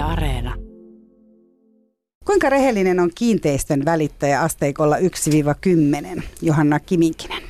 [0.00, 0.54] Yle Areena.
[2.24, 4.96] Kuinka rehellinen on kiinteistön välittäjä asteikolla
[6.16, 7.42] 1-10, Johanna Kiminkinen?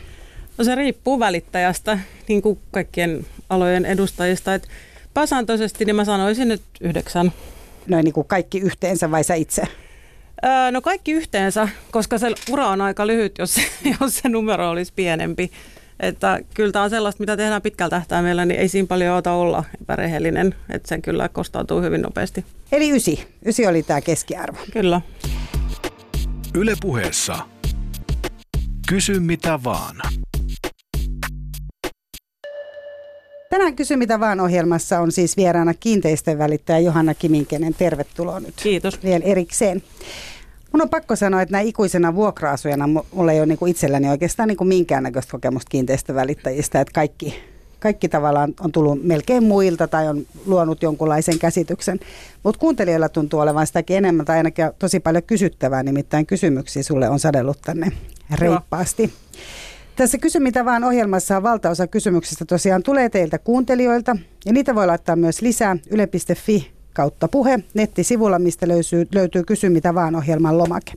[0.59, 4.55] No se riippuu välittäjästä, niin kuin kaikkien alojen edustajista.
[4.55, 4.69] Et
[5.15, 7.33] pääsääntöisesti niin mä sanoisin nyt yhdeksän.
[7.87, 9.63] Noin niin kuin kaikki yhteensä vai sä itse?
[10.45, 13.57] Öö, no kaikki yhteensä, koska se ura on aika lyhyt, jos,
[14.01, 15.51] jos se numero olisi pienempi.
[16.01, 19.65] Että kyllä tämä on sellaista, mitä tehdään pitkällä tähtäimellä, niin ei siinä paljon ota olla
[19.83, 20.55] epärehellinen.
[20.71, 22.45] Että se kyllä kostautuu hyvin nopeasti.
[22.73, 23.27] Eli ysi.
[23.47, 24.59] Ysi oli tämä keskiarvo.
[24.73, 25.01] Kyllä.
[26.55, 27.39] Yle puheessa.
[28.89, 29.97] Kysy mitä vaan.
[33.51, 37.75] Tänään Kysy mitä vaan ohjelmassa on siis vieraana kiinteistön välittäjä Johanna Kiminkenen.
[37.75, 38.55] Tervetuloa nyt.
[38.63, 39.03] Kiitos.
[39.03, 39.83] Vielä erikseen.
[40.73, 44.69] Mun on pakko sanoa, että näin ikuisena vuokra-asujana mulla ei ole niin itselläni oikeastaan niin
[44.69, 47.35] minkäännäköistä kokemusta kiinteistövälittäjistä, että kaikki,
[47.81, 52.01] kaikki tavallaan on tullut melkein muilta tai on luonut jonkunlaisen käsityksen.
[52.43, 57.19] Mutta kuuntelijoilla tuntuu olevan sitäkin enemmän tai ainakin tosi paljon kysyttävää, nimittäin kysymyksiä sulle on
[57.19, 57.93] sadellut tänne
[58.35, 59.03] reippaasti.
[59.03, 59.13] Joo.
[59.97, 64.17] Tässä Kysy mitä vaan ohjelmassa on valtaosa kysymyksistä tosiaan tulee teiltä kuuntelijoilta
[64.47, 69.95] ja niitä voi laittaa myös lisää yle.fi kautta puhe nettisivulla, mistä löytyy, löytyy Kysy mitä
[69.95, 70.93] vaan ohjelman lomake.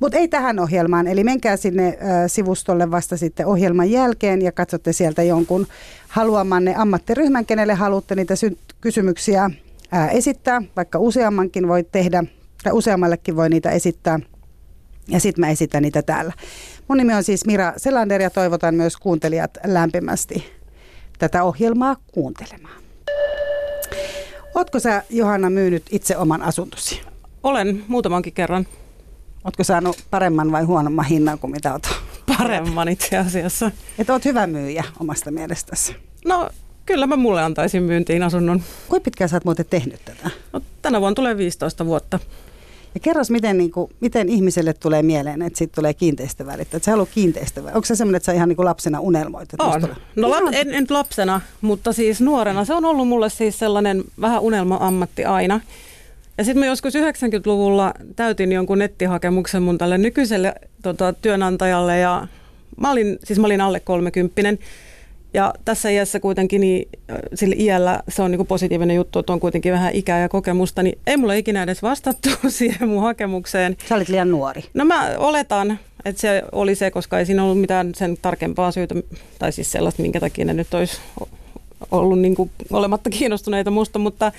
[0.00, 4.92] Mutta ei tähän ohjelmaan, eli menkää sinne äh, sivustolle vasta sitten ohjelman jälkeen ja katsotte
[4.92, 5.66] sieltä jonkun
[6.08, 9.44] haluamanne ammattiryhmän, kenelle haluatte niitä sy- kysymyksiä
[9.94, 12.24] äh, esittää, vaikka useammankin voi tehdä,
[12.62, 14.20] tai useammallekin voi niitä esittää,
[15.08, 16.32] ja sitten mä esitän niitä täällä.
[16.88, 20.44] Mun nimi on siis Mira Selander ja toivotan myös kuuntelijat lämpimästi
[21.18, 22.87] tätä ohjelmaa kuuntelemaan.
[24.58, 27.00] Ootko sä Johanna myynyt itse oman asuntosi?
[27.42, 28.66] Olen muutamankin kerran.
[29.44, 31.86] Ootko saanut paremman vai huonomman hinnan kuin mitä oot?
[32.38, 33.70] Paremman itse asiassa.
[33.98, 35.96] Että oot hyvä myyjä omasta mielestäsi.
[36.24, 36.50] No
[36.86, 38.62] kyllä mä mulle antaisin myyntiin asunnon.
[38.88, 40.30] Kuinka pitkään sä oot muuten tehnyt tätä?
[40.52, 42.18] No, tänä vuonna tulee 15 vuotta.
[42.94, 46.76] Ja kerros, miten, niin kuin, miten ihmiselle tulee mieleen, että siitä tulee kiinteistövälittäjä.
[46.76, 47.76] Että sä haluat kiinteistövälittäjä.
[47.76, 49.52] Onko se semmoinen, että sä ihan niin kuin lapsena unelmoit?
[49.52, 49.94] Että on.
[50.16, 52.64] No lap, en, en lapsena, mutta siis nuorena.
[52.64, 55.60] Se on ollut mulle siis sellainen vähän unelma-ammatti aina.
[56.38, 62.26] Ja sitten mä joskus 90-luvulla täytin jonkun nettihakemuksen mun tälle nykyiselle tota, työnantajalle ja
[62.76, 64.58] mä olin, siis mä olin alle kolmekymppinen.
[65.34, 66.88] Ja tässä iässä kuitenkin, niin
[67.34, 70.82] sillä iällä se on niin kuin positiivinen juttu, että on kuitenkin vähän ikää ja kokemusta,
[70.82, 73.76] niin ei mulla ikinä edes vastattu siihen mun hakemukseen.
[73.88, 74.64] Sä olit liian nuori.
[74.74, 78.94] No mä oletan, että se oli se, koska ei siinä ollut mitään sen tarkempaa syytä,
[79.38, 81.00] tai siis sellaista, minkä takia ne nyt olisi
[81.90, 84.32] ollut niin kuin olematta kiinnostuneita musta, mutta,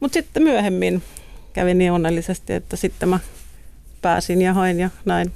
[0.00, 1.02] mutta sitten myöhemmin
[1.52, 3.18] kävin niin onnellisesti, että sitten mä
[4.02, 5.32] pääsin ja hain ja näin.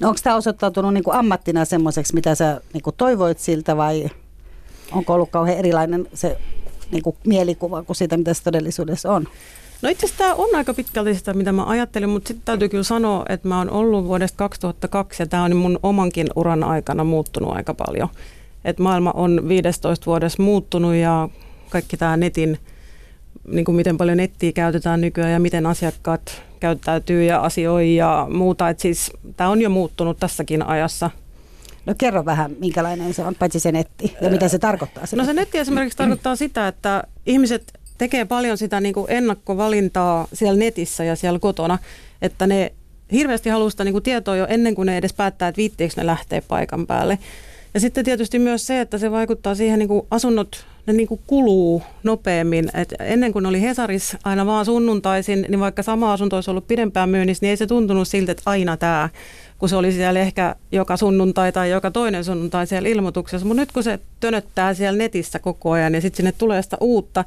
[0.00, 4.08] No onko tämä osoittautunut niin kuin ammattina semmoiseksi, mitä sä niin kuin toivoit siltä vai
[4.92, 6.38] onko ollut kauhean erilainen se
[6.90, 9.28] niin kuin mielikuva kuin siitä, mitä se todellisuudessa on?
[9.82, 12.84] No itse asiassa tämä on aika pitkälti sitä, mitä mä ajattelin, mutta sitten täytyy kyllä
[12.84, 17.56] sanoa, että mä oon ollut vuodesta 2002 ja tämä on mun omankin uran aikana muuttunut
[17.56, 18.08] aika paljon.
[18.64, 21.28] Et maailma on 15 vuodessa muuttunut ja
[21.70, 22.58] kaikki tämä netin,
[23.48, 28.68] niin kuin miten paljon nettiä käytetään nykyään ja miten asiakkaat käyttäytyy ja asioi ja muuta.
[28.68, 31.10] Et siis tämä on jo muuttunut tässäkin ajassa.
[31.86, 35.06] No kerro vähän, minkälainen se on, paitsi se netti ja mitä se tarkoittaa.
[35.06, 40.28] Se no se netti esimerkiksi tarkoittaa sitä, että ihmiset tekee paljon sitä niin kuin ennakkovalintaa
[40.32, 41.78] siellä netissä ja siellä kotona,
[42.22, 42.72] että ne
[43.12, 46.06] hirveästi haluaa sitä niin kuin tietoa jo ennen kuin ne edes päättää, että viittiinkö ne
[46.06, 47.18] lähtee paikan päälle.
[47.74, 51.20] Ja sitten tietysti myös se, että se vaikuttaa siihen, niin kuin asunnot ne niin kuin
[51.26, 52.68] kuluu nopeammin.
[52.74, 57.08] Et ennen kuin oli Hesaris aina vaan sunnuntaisin, niin vaikka sama asunto olisi ollut pidempään
[57.08, 59.08] myynnissä, niin ei se tuntunut siltä, että aina tämä,
[59.58, 63.46] kun se oli siellä ehkä joka sunnuntai tai joka toinen sunnuntai siellä ilmoituksessa.
[63.46, 67.24] Mutta nyt kun se tönöttää siellä netissä koko ajan ja sitten sinne tulee sitä uutta,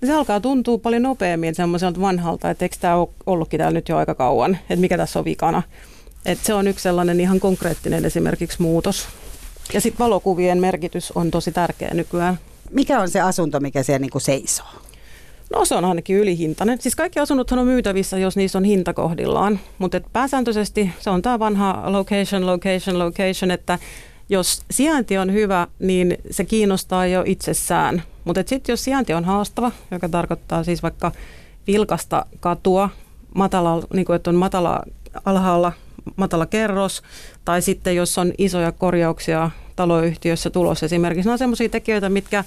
[0.00, 3.88] niin se alkaa tuntua paljon nopeammin semmoiselta vanhalta, että eikö tämä ole ollutkin täällä nyt
[3.88, 5.62] jo aika kauan, että mikä tässä on vikana.
[6.26, 9.08] Että se on yksi sellainen ihan konkreettinen esimerkiksi muutos.
[9.72, 12.38] Ja sitten valokuvien merkitys on tosi tärkeä nykyään.
[12.70, 14.66] Mikä on se asunto, mikä siellä niin kuin seisoo?
[15.54, 16.80] No se on ainakin ylihintainen.
[16.80, 19.60] Siis kaikki asunnothan on myytävissä, jos niissä on hinta kohdillaan.
[19.78, 23.78] Mutta pääsääntöisesti se on tämä vanha location, location, location, että
[24.28, 28.02] jos sijainti on hyvä, niin se kiinnostaa jo itsessään.
[28.24, 31.12] Mutta sitten jos sijainti on haastava, joka tarkoittaa siis vaikka
[31.66, 32.90] vilkasta katua,
[33.34, 34.82] matala, niin kuin, että on matala
[35.24, 35.72] alhaalla
[36.16, 37.02] matala kerros,
[37.44, 39.50] tai sitten jos on isoja korjauksia
[39.80, 41.28] taloyhtiössä tulossa esimerkiksi.
[41.28, 42.44] Ne on sellaisia tekijöitä, mitkä,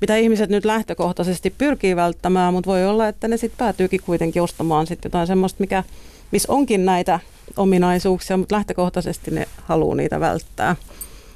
[0.00, 4.86] mitä ihmiset nyt lähtökohtaisesti pyrkii välttämään, mutta voi olla, että ne sitten päätyykin kuitenkin ostamaan
[4.86, 5.84] sitten jotain semmoista, mikä,
[6.30, 7.20] missä onkin näitä
[7.56, 10.76] ominaisuuksia, mutta lähtökohtaisesti ne haluaa niitä välttää.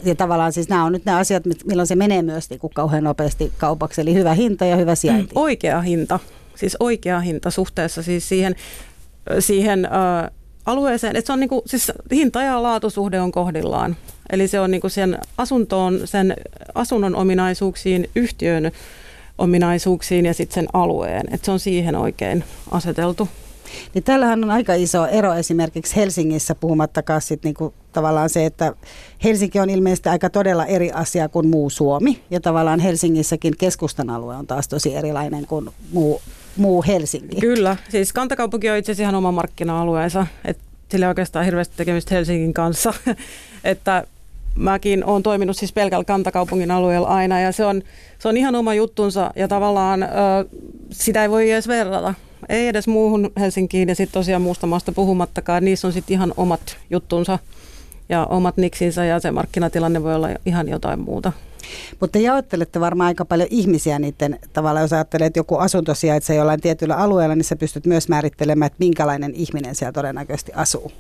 [0.04, 3.04] Ja tavallaan siis nämä on nyt nämä asiat, milloin se menee myös niin kuin kauhean
[3.04, 5.34] nopeasti kaupaksi, eli hyvä hinta ja hyvä sijainti.
[5.34, 6.18] Mm, oikea hinta.
[6.54, 8.56] siis oikea hinta suhteessa siis siihen,
[9.38, 10.30] siihen ö,
[10.68, 11.16] alueeseen.
[11.16, 13.96] Että se on niinku, siis hinta ja laatusuhde on kohdillaan.
[14.30, 16.36] Eli se on niinku sen asuntoon, sen
[16.74, 18.72] asunnon ominaisuuksiin, yhtiön
[19.38, 21.26] ominaisuuksiin ja sitten sen alueen.
[21.30, 23.28] Että se on siihen oikein aseteltu.
[23.94, 28.72] Niin täällähän on aika iso ero esimerkiksi Helsingissä, puhumattakaan sit niinku tavallaan se, että
[29.24, 32.22] Helsinki on ilmeisesti aika todella eri asia kuin muu Suomi.
[32.30, 36.20] Ja tavallaan Helsingissäkin keskustan alue on taas tosi erilainen kuin muu,
[36.58, 37.40] muu Helsinki.
[37.40, 40.26] Kyllä, siis kantakaupunki on itse asiassa ihan oma markkina-alueensa.
[40.44, 42.94] Että sillä ei oikeastaan hirveästi tekemistä Helsingin kanssa.
[43.64, 44.04] että
[44.54, 47.82] mäkin olen toiminut siis pelkällä kantakaupungin alueella aina ja se on,
[48.18, 50.06] se on ihan oma juttunsa ja tavallaan ö,
[50.90, 52.14] sitä ei voi edes verrata
[52.48, 55.64] ei edes muuhun Helsinkiin ja sitten tosiaan muusta maasta puhumattakaan.
[55.64, 57.38] Niissä on sitten ihan omat juttunsa
[58.08, 61.32] ja omat niksinsä ja se markkinatilanne voi olla ihan jotain muuta.
[62.00, 66.36] Mutta te jaottelette varmaan aika paljon ihmisiä niiden tavalla, jos ajattelet, että joku asunto sijaitsee
[66.36, 70.92] jollain tietyllä alueella, niin sä pystyt myös määrittelemään, että minkälainen ihminen siellä todennäköisesti asuu.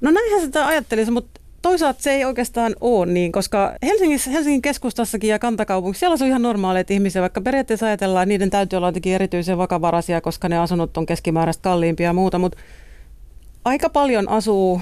[0.00, 5.30] No näinhän sitä ajattelisi, mutta toisaalta se ei oikeastaan ole niin, koska Helsingissä, Helsingin keskustassakin
[5.30, 9.14] ja kantakaupungissa siellä on ihan normaaleita ihmisiä, vaikka periaatteessa ajatellaan, että niiden täytyy olla jotenkin
[9.14, 12.58] erityisen vakavaraisia, koska ne asunnot on keskimääräistä kalliimpia ja muuta, mutta
[13.64, 14.80] aika paljon asuu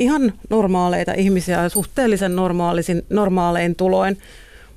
[0.00, 4.18] ihan normaaleita ihmisiä suhteellisen normaalisin, normaalein tuloin.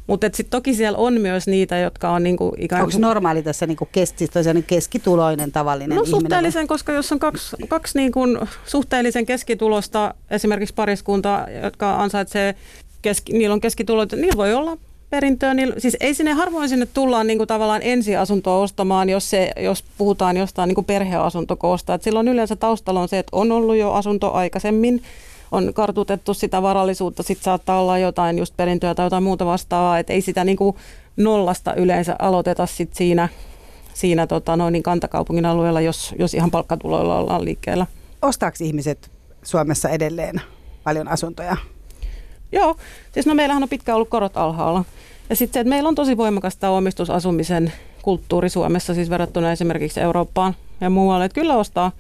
[0.08, 2.96] Mutta sitten toki siellä on myös niitä, jotka on niinku ikään kuin...
[2.96, 4.16] Onko normaali tässä niinku kes,
[4.54, 6.22] niin keskituloinen tavallinen No ihminen?
[6.22, 8.20] suhteellisen, koska jos on kaksi, kaksi niinku
[8.66, 12.56] suhteellisen keskitulosta, esimerkiksi pariskunta, jotka ansaitsee,
[13.02, 14.78] keski, niillä on keskitulot, niillä voi olla
[15.14, 15.54] perintöä.
[15.54, 20.38] Niillä, siis ei sinne harvoin sinne tullaan niinku tavallaan ensiasuntoa ostamaan, jos, se, jos puhutaan
[20.38, 21.94] jostain niinku perheasuntokoosta.
[21.94, 25.04] Et silloin yleensä taustalla on se, että on ollut jo asunto aikaisemmin,
[25.52, 30.14] on kartutettu sitä varallisuutta, sitten saattaa olla jotain just perintöä tai jotain muuta vastaavaa, että
[30.14, 30.76] ei sitä niin kuin
[31.18, 33.30] nollasta yleensä aloiteta sit siinä,
[33.94, 37.86] siinä tota noin, niin kantakaupungin alueella, jos, jos ihan palkkatuloilla ollaan liikkeellä.
[38.22, 39.12] Ostaako ihmiset
[39.44, 40.42] Suomessa edelleen
[40.84, 41.58] paljon asuntoja?
[42.52, 42.76] Joo,
[43.12, 44.84] siis no meillähän on pitkään ollut korot alhaalla.
[45.34, 50.00] Ja sitten se, että meillä on tosi voimakas tämä omistusasumisen kulttuuri Suomessa, siis verrattuna esimerkiksi
[50.00, 51.26] Eurooppaan ja muualle.
[51.26, 51.92] Että kyllä ostaa.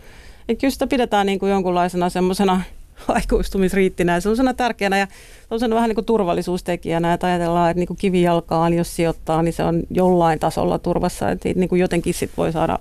[0.50, 2.62] Että kyllä sitä pidetään niin kuin jonkunlaisena semmoisena
[3.08, 5.08] aikuistumisriittinä ja sellaisena tärkeänä ja
[5.42, 9.64] sellaisena vähän niin kuin turvallisuustekijänä, että ajatellaan, että niin kuin kivijalkaan jos sijoittaa, niin se
[9.64, 12.80] on jollain tasolla turvassa, että niin kuin jotenkin sit voi saada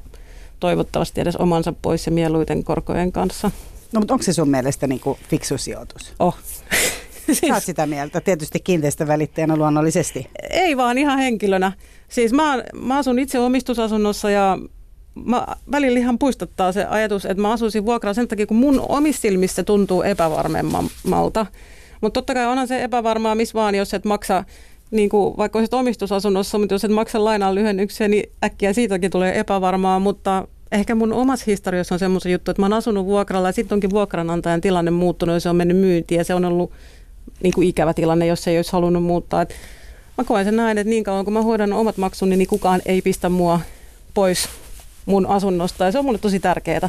[0.60, 3.50] toivottavasti edes omansa pois ja mieluiten korkojen kanssa.
[3.92, 6.12] No mutta onko se sun mielestä niin kuin fiksu sijoitus?
[6.18, 6.36] Oh.
[7.26, 10.26] Siis, oot sitä mieltä, tietysti kiinteistövälittäjänä luonnollisesti.
[10.50, 11.72] Ei vaan ihan henkilönä.
[12.08, 14.58] Siis mä, mä asun itse omistusasunnossa ja
[15.14, 19.22] mä välillä ihan puistottaa se ajatus, että mä asuisin vuokraa sen takia, kun mun omissa
[19.22, 21.46] silmissä tuntuu epävarmemmalta.
[22.00, 24.44] Mutta totta kai onhan se epävarmaa, missä vaan, jos et maksa
[24.90, 29.38] niin kuin vaikka olisit omistusasunnossa, mutta jos et maksa lainaan lyhennyksiä, niin äkkiä siitäkin tulee
[29.38, 33.52] epävarmaa, mutta ehkä mun omassa historiassa on semmoisen juttu, että mä oon asunut vuokralla ja
[33.52, 36.72] sitten onkin vuokranantajan tilanne muuttunut ja se on mennyt myyntiin ja se on ollut
[37.42, 39.42] niin kuin ikävä tilanne, jos ei olisi halunnut muuttaa.
[39.42, 39.54] Et
[40.18, 43.02] mä koen sen näin, että niin kauan kun mä hoidan omat maksuni, niin kukaan ei
[43.02, 43.60] pistä mua
[44.14, 44.48] pois
[45.06, 46.88] mun asunnosta ja se on mulle tosi tärkeää.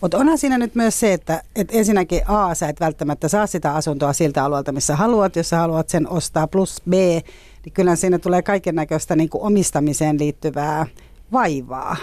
[0.00, 3.74] Mutta onhan siinä nyt myös se, että et ensinnäkin A, sä et välttämättä saa sitä
[3.74, 8.18] asuntoa siltä alueelta, missä haluat, jos sä haluat sen ostaa, plus B, niin kyllä siinä
[8.18, 10.86] tulee kaiken näköistä niin omistamiseen liittyvää
[11.32, 11.96] vaivaa.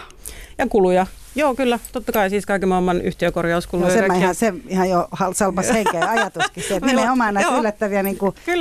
[0.58, 1.08] Ja kuluja.
[1.36, 1.80] Joo, kyllä.
[1.92, 3.88] Totta kai siis kaiken maailman yhtiökorjauskuluja.
[3.88, 6.64] No se, ihan, se ihan jo salpas henkeä ajatuskin.
[6.64, 8.18] Se, nimenomaan näitä yllättäviä niin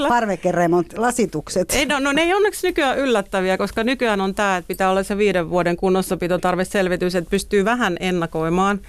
[0.08, 1.72] parvekeremont-lasitukset.
[1.72, 5.02] Ei, no, no ne ei onneksi nykyään yllättäviä, koska nykyään on tämä, että pitää olla
[5.02, 8.80] se viiden vuoden kunnossapitotarveselvitys, että pystyy vähän ennakoimaan.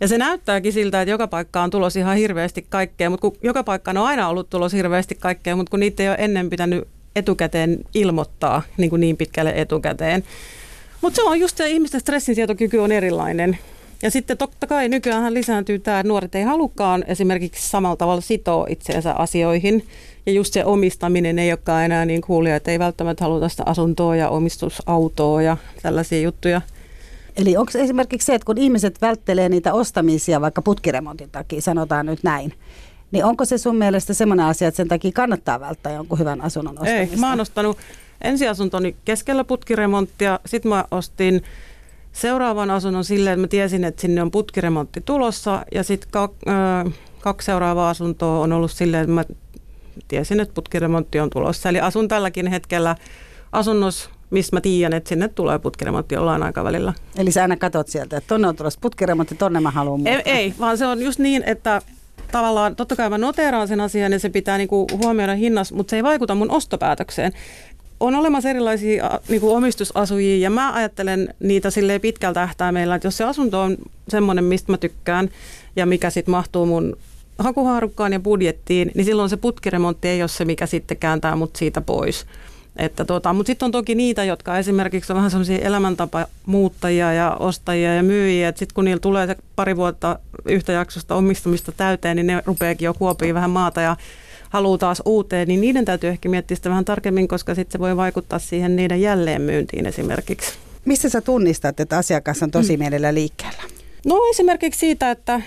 [0.00, 3.64] Ja se näyttääkin siltä, että joka paikkaan on tulos ihan hirveästi kaikkea, mutta kun joka
[3.64, 7.78] paikkaan on aina ollut tulos hirveästi kaikkea, mutta kun niitä ei ole ennen pitänyt etukäteen
[7.94, 10.24] ilmoittaa niin, kuin niin pitkälle etukäteen,
[11.06, 13.58] mutta se on just se, ihmisten stressinsietokyky on erilainen.
[14.02, 18.66] Ja sitten totta kai nykyään lisääntyy tämä, että nuoret ei halukkaan esimerkiksi samalla tavalla sitoa
[18.68, 19.86] itseensä asioihin.
[20.26, 24.16] Ja just se omistaminen ei olekaan enää niin kuulia, että ei välttämättä haluta sitä asuntoa
[24.16, 26.60] ja omistusautoa ja tällaisia juttuja.
[27.36, 32.22] Eli onko esimerkiksi se, että kun ihmiset välttelee niitä ostamisia vaikka putkiremontin takia, sanotaan nyt
[32.22, 32.52] näin,
[33.10, 36.78] niin onko se sun mielestä semmoinen asia, että sen takia kannattaa välttää jonkun hyvän asunnon
[36.78, 37.14] ostamista?
[37.14, 37.78] Ei, mä oon ostanut
[38.22, 40.40] ensiasuntoni keskellä putkiremonttia.
[40.46, 41.42] Sitten mä ostin
[42.12, 45.66] seuraavan asunnon silleen, että mä tiesin, että sinne on putkiremontti tulossa.
[45.74, 46.32] Ja sitten kak,
[47.20, 49.24] kaksi seuraavaa asuntoa on ollut silleen, että mä
[50.08, 51.68] tiesin, että putkiremontti on tulossa.
[51.68, 52.96] Eli asun tälläkin hetkellä
[53.52, 56.92] asunnossa, missä mä tiedän, että sinne tulee putkiremontti jollain aikavälillä.
[57.18, 60.22] Eli sä aina katot sieltä, että tonne on tulossa putkiremontti, tonne mä haluan muuttaa.
[60.24, 61.82] Ei, ei, vaan se on just niin, että
[62.32, 65.96] tavallaan, totta kai mä noteeraan sen asian ja se pitää niinku huomioida hinnassa, mutta se
[65.96, 67.32] ei vaikuta mun ostopäätökseen
[68.00, 73.16] on olemassa erilaisia niin kuin omistusasujia ja mä ajattelen niitä silleen pitkältä tähtäimellä, että jos
[73.16, 73.76] se asunto on
[74.08, 75.30] semmoinen, mistä mä tykkään
[75.76, 76.96] ja mikä sitten mahtuu mun
[77.38, 81.80] hakuhaarukkaan ja budjettiin, niin silloin se putkiremontti ei ole se, mikä sitten kääntää mut siitä
[81.80, 82.26] pois.
[82.76, 87.94] Että tota, mutta sitten on toki niitä, jotka esimerkiksi on vähän sellaisia elämäntapamuuttajia ja ostajia
[87.94, 92.26] ja myyjiä, että sitten kun niillä tulee se pari vuotta yhtä jaksosta omistumista täyteen, niin
[92.26, 93.96] ne rupeakin jo kuopia vähän maata ja
[94.56, 97.96] haluaa taas uuteen, niin niiden täytyy ehkä miettiä sitä vähän tarkemmin, koska sitten se voi
[97.96, 100.52] vaikuttaa siihen niiden jälleenmyyntiin esimerkiksi.
[100.84, 102.78] Mistä sä tunnistat, että asiakas on tosi mm.
[102.78, 103.62] mielellä liikkeellä?
[104.06, 105.40] No esimerkiksi siitä, että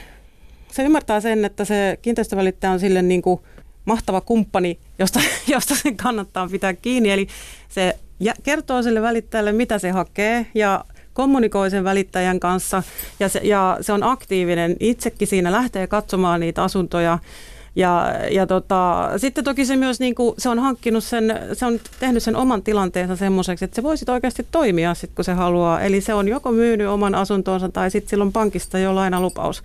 [0.72, 3.40] se ymmärtää sen, että se kiinteistövälittäjä on sille niin kuin
[3.86, 5.20] mahtava kumppani, josta,
[5.54, 7.12] josta sen kannattaa pitää kiinni.
[7.12, 7.28] Eli
[7.70, 7.96] se
[8.44, 12.84] kertoo sille välittäjälle, mitä se hakee ja kommunikoi sen välittäjän kanssa
[13.20, 14.76] ja se, ja se on aktiivinen.
[14.80, 17.20] Itsekin siinä lähtee katsomaan niitä asuntoja
[17.80, 21.80] ja, ja tota, sitten toki se myös niin kuin, se on hankkinut sen, se on
[22.00, 25.82] tehnyt sen oman tilanteensa semmoiseksi, että se voisi oikeasti toimia sit, kun se haluaa.
[25.82, 29.62] Eli se on joko myynyt oman asuntonsa tai sitten silloin pankista jo lainalupaus.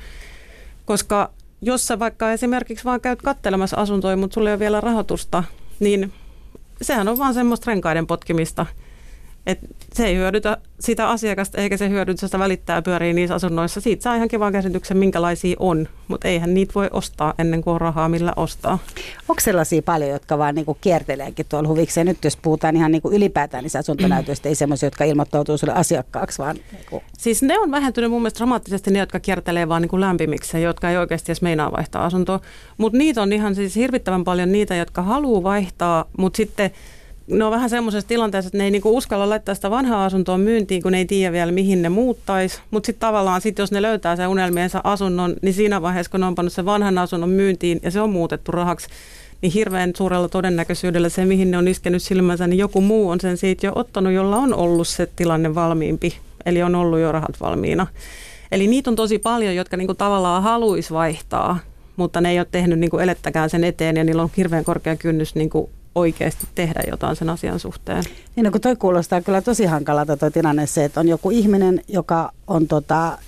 [0.85, 1.31] Koska
[1.63, 5.45] jos sä vaikka esimerkiksi vaan käyt kattelemassa asuntoja, mutta sulla ei ole vielä rahoitusta,
[5.81, 6.13] niin
[6.83, 8.67] sehän on vaan semmoista renkaiden potkimista–
[9.47, 9.59] et
[9.93, 13.81] se ei hyödytä sitä asiakasta eikä se hyödytä sitä välittää pyörii niissä asunnoissa.
[13.81, 17.81] Siitä saa ihan kivan käsityksen, minkälaisia on, mutta eihän niitä voi ostaa ennen kuin on
[17.81, 18.79] rahaa, millä ostaa.
[19.29, 22.07] Onko sellaisia paljon, jotka vaan niinku kierteleekin tuolla huvikseen?
[22.07, 26.57] Nyt jos puhutaan ihan niinku ylipäätään niistä asuntonäytöistä, ei semmoisia, jotka ilmoittautuu sulle asiakkaaksi, vaan...
[26.73, 27.03] Niinku.
[27.19, 30.97] Siis ne on vähentynyt mun mielestä dramaattisesti ne, jotka kiertelee vaan niinku lämpimiksi, jotka ei
[30.97, 32.41] oikeasti edes meinaa vaihtaa asuntoa.
[32.77, 36.71] Mutta niitä on ihan siis hirvittävän paljon niitä, jotka haluaa vaihtaa, mutta sitten
[37.27, 40.83] ne on vähän semmoisessa tilanteessa, että ne ei niinku uskalla laittaa sitä vanhaa asuntoa myyntiin,
[40.83, 42.61] kun ne ei tiedä vielä, mihin ne muuttaisi.
[42.71, 46.27] Mutta sitten tavallaan, sit jos ne löytää sen unelmiensa asunnon, niin siinä vaiheessa, kun ne
[46.27, 48.89] on pannut sen vanhan asunnon myyntiin ja se on muutettu rahaksi,
[49.43, 53.37] niin hirveän suurella todennäköisyydellä se, mihin ne on iskenyt silmänsä, niin joku muu on sen
[53.37, 56.19] siitä jo ottanut, jolla on ollut se tilanne valmiimpi.
[56.47, 57.87] Eli on ollut jo rahat valmiina.
[58.53, 61.59] Eli niitä on tosi paljon, jotka niinku tavallaan haluaisi vaihtaa,
[61.97, 65.35] mutta ne ei ole tehnyt niinku elettäkään sen eteen ja niillä on hirveän korkea kynnys
[65.35, 68.05] niinku oikeasti tehdä jotain sen asian suhteen.
[68.37, 71.81] Niin, no, kun toi kuulostaa kyllä tosi hankalalta toi tilanne se, että on joku ihminen,
[71.89, 73.19] joka on tota,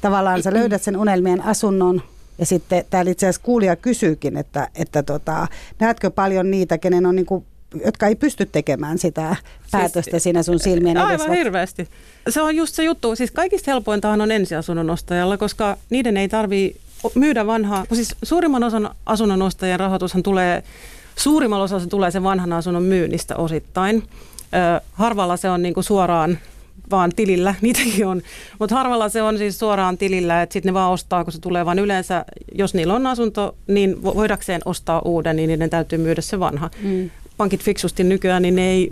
[0.00, 2.02] tavallaan sä löydät sen unelmien asunnon
[2.38, 5.46] ja sitten täällä itse asiassa kuulija kysyykin, että, että tota,
[5.80, 7.44] näetkö paljon niitä, kenen on niin kuin
[7.84, 9.36] jotka ei pysty tekemään sitä
[9.70, 11.24] päätöstä siis, siinä sun silmien edessä.
[11.24, 11.88] Aivan hirveästi.
[12.28, 13.16] Se on just se juttu.
[13.16, 16.76] Siis kaikista helpointahan on ensiasunnon ostajalla, koska niiden ei tarvi
[17.14, 17.84] myydä vanhaa.
[17.92, 20.62] Siis suurimman osan asunnon ostajien rahoitushan tulee
[21.16, 24.02] Suurimmalla osalla se tulee sen vanhan asunnon myynnistä osittain.
[24.92, 26.38] harvalla se on niin kuin suoraan
[26.90, 28.22] vaan tilillä, niitäkin on.
[28.58, 31.66] Mutta harvalla se on siis suoraan tilillä, että sitten ne vaan ostaa, kun se tulee
[31.66, 36.40] vaan yleensä, jos niillä on asunto, niin voidakseen ostaa uuden, niin niiden täytyy myydä se
[36.40, 36.70] vanha.
[36.82, 37.10] Mm.
[37.36, 38.90] Pankit fiksusti nykyään, niin ne ei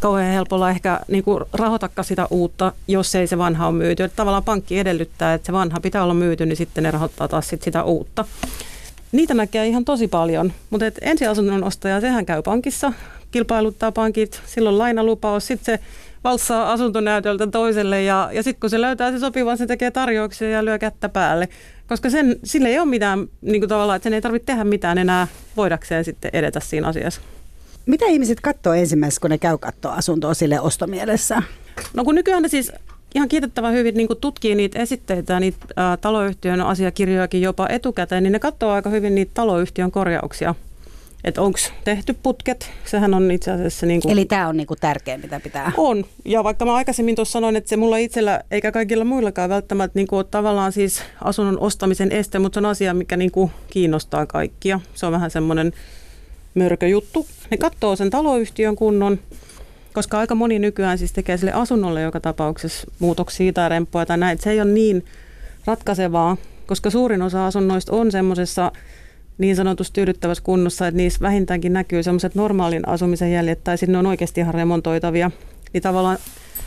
[0.00, 4.04] kauhean helpolla ehkä niin kuin rahoitakaan sitä uutta, jos ei se vanha ole myyty.
[4.04, 7.48] Että tavallaan pankki edellyttää, että se vanha pitää olla myyty, niin sitten ne rahoittaa taas
[7.48, 8.24] sit sitä uutta.
[9.12, 12.92] Niitä näkee ihan tosi paljon, mutta et ensiasunnon ostaja, sehän käy pankissa,
[13.30, 15.84] kilpailuttaa pankit, silloin lainalupaus, sitten se
[16.24, 20.64] valssaa asuntonäytöltä toiselle ja, ja sitten kun se löytää se sopivan, se tekee tarjouksia ja
[20.64, 21.48] lyö kättä päälle.
[21.86, 24.98] Koska sen, sille ei ole mitään, niin kuin tavallaan, että sen ei tarvitse tehdä mitään
[24.98, 25.26] enää
[25.56, 27.20] voidakseen sitten edetä siinä asiassa.
[27.86, 31.42] Mitä ihmiset katsoo ensimmäisenä, kun ne käy katsoa asuntoa sille ostomielessä?
[31.94, 32.72] No kun nykyään ne siis
[33.14, 38.38] ihan kiitettävän hyvin niin tutkii niitä esitteitä, niitä ä, taloyhtiön asiakirjojakin jopa etukäteen, niin ne
[38.38, 40.54] katsoo aika hyvin niitä taloyhtiön korjauksia.
[41.24, 43.86] Että onko tehty putket, sehän on itse asiassa...
[43.86, 45.72] Niin kuin, Eli tämä on niin kuin tärkeä, mitä pitää...
[45.76, 49.98] On, ja vaikka mä aikaisemmin tuossa sanoin, että se mulla itsellä eikä kaikilla muillakaan välttämättä
[49.98, 53.50] niin kuin, ole tavallaan siis asunnon ostamisen este, mutta se on asia, mikä niin kuin,
[53.70, 54.80] kiinnostaa kaikkia.
[54.94, 55.72] Se on vähän semmoinen
[56.54, 57.26] mörköjuttu.
[57.50, 59.18] Ne katsoo sen taloyhtiön kunnon,
[59.92, 64.38] koska aika moni nykyään siis tekee sille asunnolle joka tapauksessa muutoksia tai remppuja tai näin.
[64.38, 65.04] Se ei ole niin
[65.66, 68.72] ratkaisevaa, koska suurin osa asunnoista on semmoisessa
[69.38, 74.06] niin sanotusti tyydyttävässä kunnossa, että niissä vähintäänkin näkyy semmoiset normaalin asumisen jäljet tai sinne on
[74.06, 75.30] oikeasti ihan remontoitavia.
[75.72, 76.18] Niin tavallaan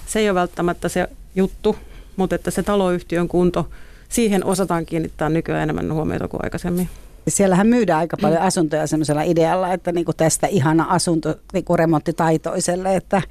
[0.08, 1.76] se ei ole välttämättä se juttu,
[2.16, 3.70] mutta että se taloyhtiön kunto,
[4.10, 6.90] siihen osataan kiinnittää nykyään enemmän huomiota kuin aikaisemmin.
[7.28, 13.22] Siellähän myydään aika paljon asuntoja semmoisella idealla, että niinku tästä ihana asunto niinku remonttitaitoiselle, että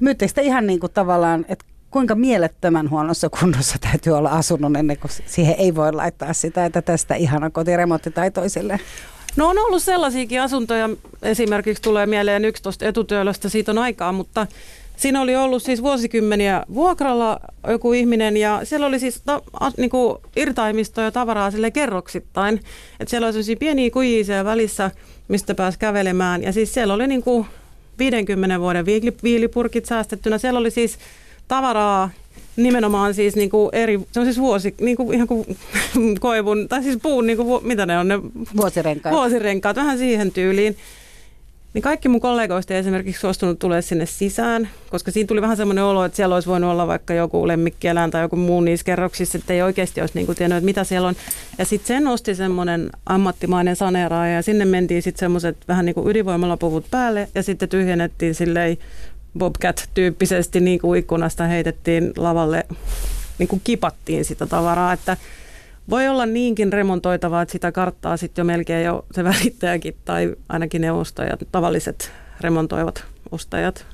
[0.00, 5.54] myyttekö ihan niinku tavallaan, että kuinka mielettömän huonossa kunnossa täytyy olla asunnon ennen kuin siihen
[5.58, 8.80] ei voi laittaa sitä, että tästä ihana kotiremonttitaitoiselle?
[9.36, 10.90] No on ollut sellaisiakin asuntoja,
[11.22, 14.46] esimerkiksi tulee mieleen 11 etutyölöstä, siitä on aikaa, mutta
[14.96, 19.90] Siinä oli ollut siis vuosikymmeniä vuokralla joku ihminen ja siellä oli siis ta, a, niin
[19.90, 22.60] kuin irtaimistoa ja tavaraa sille kerroksittain.
[23.00, 24.90] Et siellä oli sellaisia pieniä kujia siellä välissä,
[25.28, 27.46] mistä pääsi kävelemään ja siis siellä oli niin kuin
[27.98, 28.86] 50 vuoden
[29.22, 30.38] viilipurkit säästettynä.
[30.38, 30.98] Siellä oli siis
[31.48, 32.10] tavaraa
[32.56, 35.46] nimenomaan siis niin kuin eri, se on siis vuosi, niin kuin, ihan kuin
[36.20, 38.18] koivun, tai siis puun, niin kuin, mitä ne on ne?
[38.56, 39.14] Vuosirenkaat.
[39.14, 40.76] Vuosirenkaat, vähän siihen tyyliin.
[41.74, 45.84] Niin kaikki mun kollegoista ei esimerkiksi suostunut tulee sinne sisään, koska siinä tuli vähän semmoinen
[45.84, 49.52] olo, että siellä olisi voinut olla vaikka joku lemmikkieläin tai joku muu niissä kerroksissa, että
[49.52, 51.14] ei oikeasti olisi niin tiennyt, että mitä siellä on.
[51.58, 56.08] Ja sitten sen osti semmoinen ammattimainen saneeraaja ja sinne mentiin sitten semmoiset vähän niin kuin
[56.08, 58.78] ydinvoimalapuvut päälle ja sitten tyhjennettiin silleen
[59.38, 62.66] Bobcat-tyyppisesti niin kuin ikkunasta heitettiin lavalle,
[63.38, 65.16] niin kuin kipattiin sitä tavaraa, että
[65.90, 70.80] voi olla niinkin remontoitavaa, että sitä karttaa sitten jo melkein jo se välittäjäkin tai ainakin
[70.80, 73.86] ne ostajat, tavalliset remontoivat ostajat.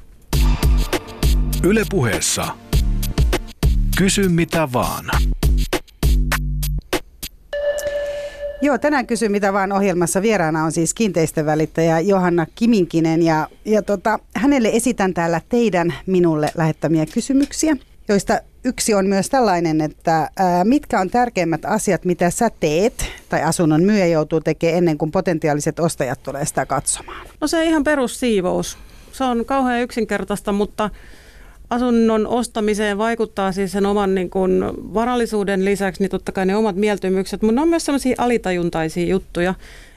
[1.63, 2.45] Ylepuheessa
[3.99, 5.05] Kysy mitä vaan.
[8.63, 14.19] Joo, tänään kysy mitä vaan ohjelmassa vieraana on siis kiinteistövälittäjä Johanna Kiminkinen ja, ja tota,
[14.35, 17.77] hänelle esitän täällä teidän minulle lähettämiä kysymyksiä,
[18.09, 20.31] joista yksi on myös tällainen, että
[20.65, 25.79] mitkä on tärkeimmät asiat, mitä sä teet tai asunnon myyjä joutuu tekemään ennen kuin potentiaaliset
[25.79, 27.27] ostajat tulee sitä katsomaan?
[27.41, 28.79] No se ihan perussiivous.
[29.13, 30.91] Se on kauhean yksinkertaista, mutta
[31.71, 34.65] asunnon ostamiseen vaikuttaa siis sen oman niin kuin,
[34.95, 39.55] varallisuuden lisäksi niin totta kai ne omat mieltymykset, mutta ne on myös sellaisia alitajuntaisia juttuja.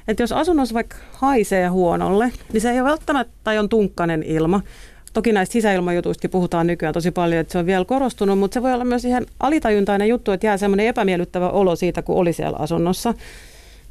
[0.08, 4.62] Että jos asunnossa vaikka haisee huonolle, niin se ei ole välttämättä tai on tunkkanen ilma.
[5.14, 8.74] Toki näistä sisäilmajutuista puhutaan nykyään tosi paljon, että se on vielä korostunut, mutta se voi
[8.74, 13.14] olla myös ihan alitajuntainen juttu, että jää semmoinen epämiellyttävä olo siitä, kun oli siellä asunnossa.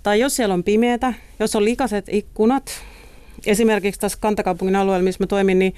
[0.02, 2.64] Tai jos siellä on pimeätä, jos on likaset ikkunat,
[3.46, 5.74] esimerkiksi tässä kantakaupungin alueella, missä mä toimin, niin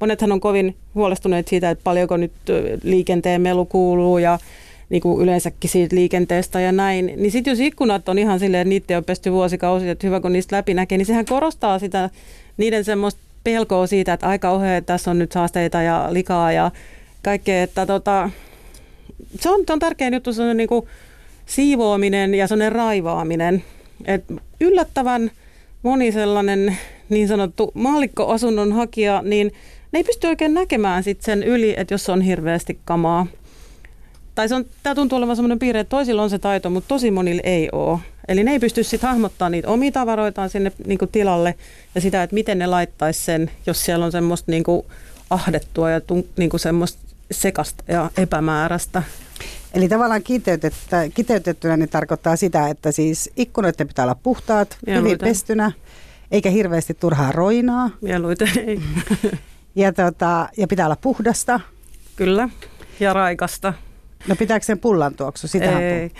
[0.00, 2.32] monethan on kovin huolestuneet siitä, että paljonko nyt
[2.82, 4.38] liikenteen melu kuuluu ja
[4.90, 7.06] niin kuin yleensäkin siitä liikenteestä ja näin.
[7.16, 10.32] Niin sitten jos ikkunat on ihan silleen, että niitä on pesty vuosikausia, että hyvä kun
[10.32, 12.10] niistä läpi näkee, niin sehän korostaa sitä
[12.56, 16.70] niiden semmoista pelkoa siitä, että aika ohe, että tässä on nyt saasteita ja likaa ja
[17.22, 17.62] kaikkea.
[17.62, 18.30] Että tota,
[19.40, 20.86] se, on, se on tärkeä juttu, se on niin kuin
[21.46, 23.64] siivoaminen ja sellainen raivaaminen.
[24.04, 24.24] Et
[24.60, 25.30] yllättävän
[25.82, 26.76] moni sellainen
[27.08, 29.52] niin sanottu maallikkoasunnon hakija, niin
[29.92, 33.26] ne ei pysty oikein näkemään sit sen yli, että jos on hirveästi kamaa.
[34.34, 37.10] Tai se on, tämä tuntuu olevan sellainen piirre, että toisilla on se taito, mutta tosi
[37.10, 37.98] monilla ei ole.
[38.28, 41.54] Eli ne ei pysty sitten hahmottamaan niitä omia tavaroitaan sinne niin kuin tilalle
[41.94, 44.86] ja sitä, että miten ne laittaisi sen, jos siellä on semmoista niin kuin
[45.30, 46.00] ahdettua ja
[46.36, 46.98] niin kuin semmoista
[47.30, 49.02] sekasta ja epämääräistä.
[49.74, 50.22] Eli tavallaan
[51.14, 55.04] kiteytettynä niin tarkoittaa sitä, että siis ikkunoiden pitää olla puhtaat, Mieluiten.
[55.04, 55.72] hyvin pestynä,
[56.30, 57.90] eikä hirveästi turhaa roinaa.
[58.00, 58.80] Mieluiten ei.
[59.74, 61.60] Ja, tota, ja pitää olla puhdasta.
[62.16, 62.48] Kyllä,
[63.00, 63.74] ja raikasta.
[64.28, 65.48] No pitääkö sen pullan tuoksu?
[65.48, 66.10] Sitähän ei,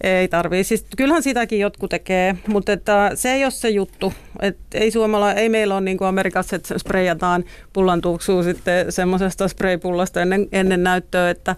[0.00, 0.64] ei tarvii.
[0.64, 4.12] Siis kyllähän sitäkin jotkut tekee, mutta että se ei ole se juttu.
[4.40, 9.48] Et ei, suomala, ei meillä ole niin kuin Amerikassa, että sprejataan pullan tuoksua sitten semmoisesta
[9.48, 11.56] spraypullasta ennen, ennen näyttöä, että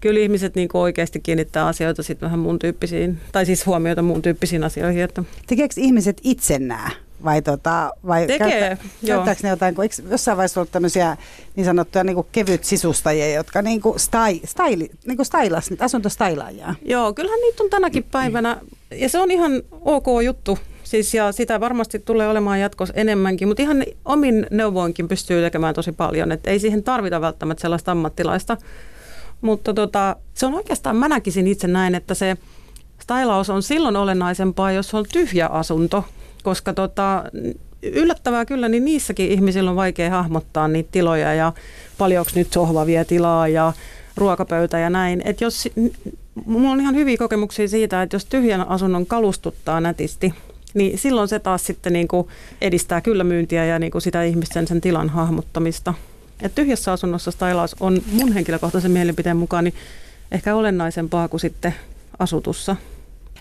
[0.00, 4.22] kyllä ihmiset niin kuin oikeasti kiinnittää asioita sitten vähän muun tyyppisiin, tai siis huomioita muun
[4.22, 5.02] tyyppisiin asioihin.
[5.02, 5.24] Että.
[5.46, 6.90] Tekeekö ihmiset itse nämä?
[7.24, 11.16] Vai, tota, vai Tekee, käyttä, käyttääkö ne jotain, kun eikö jossain vaiheessa ollut tämmöisiä
[11.56, 16.74] niin sanottuja niin kevyt sisustajia, jotka niin kuin stai, staili, niin kuin stailas, asuntostailaajia?
[16.82, 21.60] Joo, kyllähän niitä on tänäkin päivänä, ja se on ihan ok juttu, Siis ja sitä
[21.60, 26.58] varmasti tulee olemaan jatkossa enemmänkin, mutta ihan omin neuvoinkin pystyy tekemään tosi paljon, että ei
[26.58, 28.56] siihen tarvita välttämättä sellaista ammattilaista.
[29.40, 32.36] Mutta tota, se on oikeastaan, mä näkisin itse näin, että se
[33.02, 36.04] stylaus on silloin olennaisempaa, jos on tyhjä asunto,
[36.42, 37.24] koska tota,
[37.82, 41.52] yllättävää kyllä, niin niissäkin ihmisillä on vaikea hahmottaa niitä tiloja ja
[41.98, 43.72] paljonko nyt sohva vie tilaa ja
[44.16, 45.22] ruokapöytä ja näin.
[45.24, 45.68] Et jos,
[46.46, 50.34] mulla on ihan hyviä kokemuksia siitä, että jos tyhjän asunnon kalustuttaa nätisti,
[50.74, 52.28] niin silloin se taas sitten niin kuin
[52.60, 55.94] edistää kyllä myyntiä ja niin kuin sitä ihmisten sen tilan hahmottamista.
[56.42, 59.74] Et tyhjässä asunnossa stylaus on mun henkilökohtaisen mielipiteen mukaan niin
[60.32, 61.74] ehkä olennaisempaa kuin sitten
[62.18, 62.76] asutussa.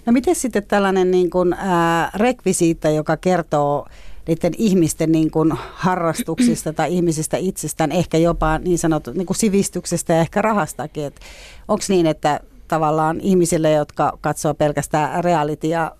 [0.07, 3.87] No miten sitten tällainen niin kuin, ää, rekvisiitta, joka kertoo
[4.27, 10.13] niiden ihmisten niin kuin harrastuksista tai ihmisistä itsestään, ehkä jopa niin sanottu niin kuin sivistyksestä
[10.13, 11.11] ja ehkä rahastakin.
[11.67, 15.91] Onko niin, että tavallaan ihmisille, jotka katsoo pelkästään realitya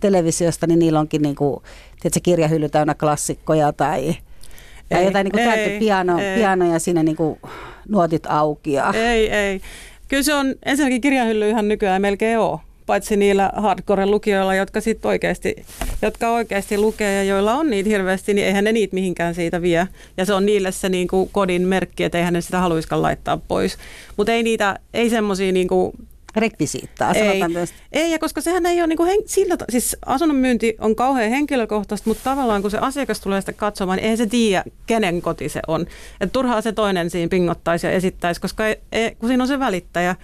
[0.00, 1.62] televisiosta, niin niillä onkin niin kuin,
[2.00, 4.16] tiedätkö, kirjahylly täynnä klassikkoja tai,
[4.88, 6.38] tai ei, jotain niin kuin ei, piano, ei.
[6.38, 7.40] piano ja siinä niin kuin
[7.88, 8.72] nuotit auki.
[8.72, 8.92] Ja.
[8.94, 9.60] Ei, ei.
[10.08, 15.56] Kyllä se on ensinnäkin kirjahylly ihan nykyään melkein ole paitsi niillä hardcore-lukijoilla, jotka sit oikeasti,
[16.02, 19.88] jotka oikeasti lukee ja joilla on niitä hirveästi, niin eihän ne niitä mihinkään siitä vie.
[20.16, 23.36] Ja se on niille se niin kuin kodin merkki, että eihän ne sitä haluiskaan laittaa
[23.48, 23.78] pois.
[24.16, 25.92] Mutta ei niitä, ei semmoisia niin kuin
[26.36, 27.12] rekvisiittaa.
[27.12, 30.76] Ei, sanotaan ei, ja koska sehän ei ole niin kuin hen, sillä, siis asunnon myynti
[30.80, 34.64] on kauhean henkilökohtaista, mutta tavallaan kun se asiakas tulee sitä katsomaan, niin eihän se tiedä,
[34.86, 35.86] kenen koti se on.
[36.20, 39.58] Et turhaa se toinen siinä pingottaisi ja esittäisi, koska ei, ei, kun siinä on se
[39.58, 40.16] välittäjä,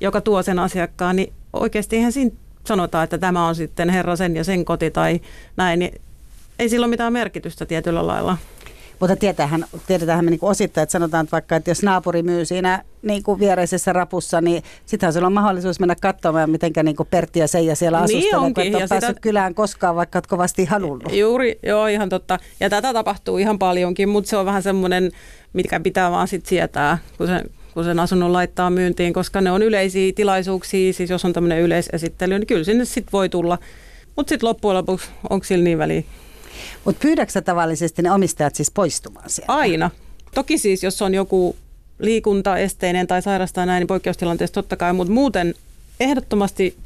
[0.00, 2.30] joka tuo sen asiakkaan, niin oikeasti eihän siinä
[2.66, 5.20] sanota, että tämä on sitten herra sen ja sen koti tai
[5.56, 6.00] näin, niin
[6.58, 8.38] ei sillä ole mitään merkitystä tietyllä lailla.
[9.00, 12.82] Mutta tietähän, tiedetään me niin osittain, että sanotaan että vaikka, että jos naapuri myy siinä
[13.02, 17.48] niin kuin viereisessä rapussa, niin sittenhän sulla on mahdollisuus mennä katsomaan, miten niin Pertti ja
[17.48, 20.26] Seija siellä Niin asustelee, kun onkin, et ole ja päässyt sitä- kylään koskaan, vaikka olet
[20.26, 21.12] kovasti halunnut.
[21.12, 22.38] Juuri, joo ihan totta.
[22.60, 25.10] Ja tätä tapahtuu ihan paljonkin, mutta se on vähän semmoinen,
[25.52, 29.62] mitkä pitää vaan sit sietää, kun sen, kun sen asunnon laittaa myyntiin, koska ne on
[29.62, 33.58] yleisiä tilaisuuksia, siis jos on tämmöinen yleisesittely, niin kyllä sinne sitten voi tulla.
[34.16, 36.02] Mutta sitten loppujen lopuksi, onko sillä niin väliä?
[36.84, 39.52] Mutta pyydätkö sä tavallisesti ne omistajat siis poistumaan sieltä?
[39.52, 39.90] Aina.
[40.34, 41.56] Toki siis, jos on joku
[41.98, 45.54] liikuntaesteinen tai sairastaa näin, niin poikkeustilanteessa totta kai, mutta muuten
[46.00, 46.76] ehdottomasti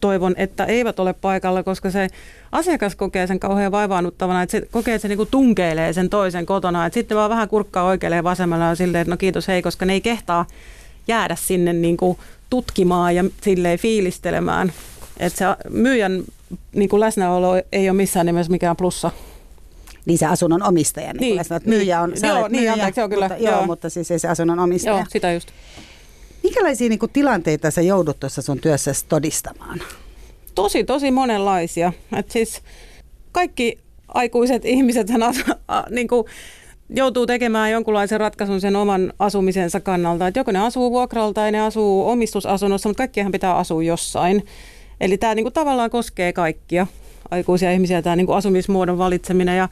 [0.00, 2.08] toivon, että eivät ole paikalla, koska se
[2.52, 6.86] asiakas kokee sen kauhean vaivaannuttavana, että se kokee, että se niinku tunkeilee sen toisen kotona,
[6.86, 9.86] että sitten vaan vähän kurkkaa oikealle ja vasemmalle ja silleen, että no kiitos hei, koska
[9.86, 10.46] ne ei kehtaa
[11.08, 12.18] jäädä sinne niinku
[12.50, 14.72] tutkimaan ja silleen fiilistelemään.
[15.18, 16.22] Että se myyjän
[16.72, 19.10] niinku läsnäolo ei ole missään nimessä mikään plussa.
[20.06, 22.28] Niin se asunnon omistaja, niin, Niin, että myyjä on, niin.
[22.28, 23.66] Joo, niin, myyjä, anteeksi, joo, kyllä, mutta, joo, joo.
[23.66, 24.96] mutta siis ei se asunnon omistaja.
[24.96, 25.48] Joo, sitä just.
[26.48, 29.80] Minkälaisia niin kuin, tilanteita sä joudut tuossa sun työssäsi todistamaan?
[30.62, 31.92] tosi, tosi monenlaisia.
[32.16, 32.62] Et siis
[33.32, 35.08] kaikki aikuiset ihmiset
[35.90, 36.08] niin
[36.90, 40.26] joutuu tekemään jonkunlaisen ratkaisun sen oman asumisensa kannalta.
[40.26, 44.46] Et joko ne asuu vuokralla tai ne asuu omistusasunnossa, mutta kaikkihan pitää asua jossain.
[45.00, 46.86] Eli tämä niin tavallaan koskee kaikkia
[47.30, 49.56] aikuisia ihmisiä, tämä niin asumismuodon valitseminen.
[49.56, 49.68] Ja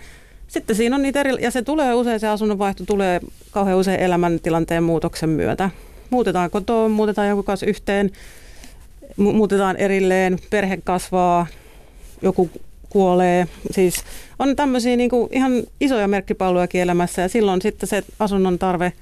[0.49, 4.83] sitten siinä on niitä eri, ja se tulee usein, se asunnonvaihto tulee kauhean usein elämäntilanteen
[4.83, 5.71] muutoksen myötä.
[6.11, 8.11] Muutetaan kotoa, muutetaan jonkun kanssa yhteen,
[9.21, 11.47] mu- muutetaan erilleen, perhe kasvaa,
[12.23, 12.51] joku
[12.91, 13.47] kuolee.
[13.71, 13.95] Siis
[14.39, 18.93] on tämmöisiä niin ihan isoja merkkipallojakin elämässä ja silloin sitten se asunnon tarve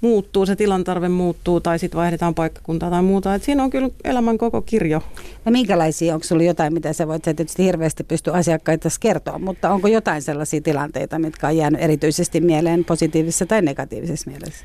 [0.00, 3.34] muuttuu, se tilan tarve muuttuu tai sitten vaihdetaan paikkakuntaa tai muuta.
[3.34, 5.02] Et siinä on kyllä elämän koko kirjo.
[5.44, 9.70] No minkälaisia, onko sulla jotain, mitä sä voit sä tietysti hirveästi pysty asiakkaita kertoa, mutta
[9.70, 14.64] onko jotain sellaisia tilanteita, mitkä on jäänyt erityisesti mieleen positiivisessa tai negatiivisessa mielessä?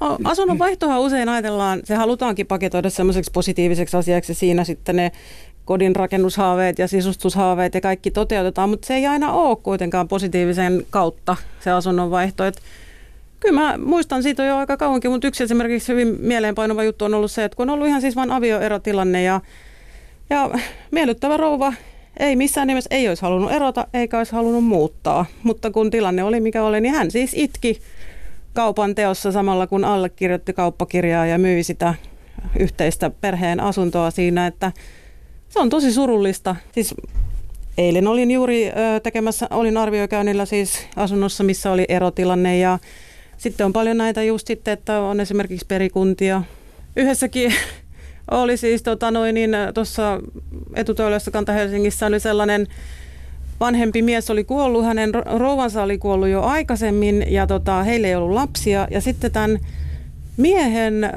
[0.00, 5.12] No, asunnon vaihtohan usein ajatellaan, se halutaankin paketoida semmoiseksi positiiviseksi asiaksi siinä sitten ne
[5.64, 11.36] kodin rakennushaaveet ja sisustushaaveet ja kaikki toteutetaan, mutta se ei aina ole kuitenkaan positiivisen kautta
[11.60, 12.44] se asunnon vaihto.
[12.44, 12.60] Et
[13.40, 17.30] kyllä mä muistan siitä jo aika kauankin, mutta yksi esimerkiksi hyvin mieleenpainuva juttu on ollut
[17.30, 19.40] se, että kun on ollut ihan siis vain avioerotilanne ja,
[20.30, 20.50] ja
[20.90, 21.72] miellyttävä rouva
[22.16, 26.40] ei missään nimessä ei olisi halunnut erota eikä olisi halunnut muuttaa, mutta kun tilanne oli
[26.40, 27.80] mikä oli, niin hän siis itki
[28.54, 31.94] kaupan teossa samalla kun allekirjoitti kauppakirjaa ja myi sitä
[32.58, 34.72] yhteistä perheen asuntoa siinä, että
[35.48, 36.56] se on tosi surullista.
[36.72, 36.94] Siis
[37.78, 42.78] eilen olin juuri tekemässä, olin arviokäynnillä siis asunnossa, missä oli erotilanne ja
[43.36, 46.42] sitten on paljon näitä just sitten, että on esimerkiksi perikuntia.
[46.96, 47.54] Yhdessäkin
[48.30, 50.20] oli siis tota niin tuossa
[50.74, 52.66] etutöölössä Kanta-Helsingissä oli sellainen
[53.60, 58.14] vanhempi mies oli kuollut, hänen ro- rouvansa oli kuollut jo aikaisemmin ja tota, heillä ei
[58.14, 58.88] ollut lapsia.
[58.90, 59.58] Ja sitten tämän
[60.36, 61.12] miehen,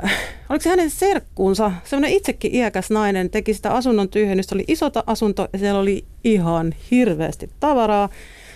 [0.49, 4.55] oliko se hänen serkkuunsa, semmoinen itsekin iäkäs nainen, teki sitä asunnon tyhjennystä.
[4.55, 8.09] Oli iso ta- asunto ja siellä oli ihan hirveästi tavaraa.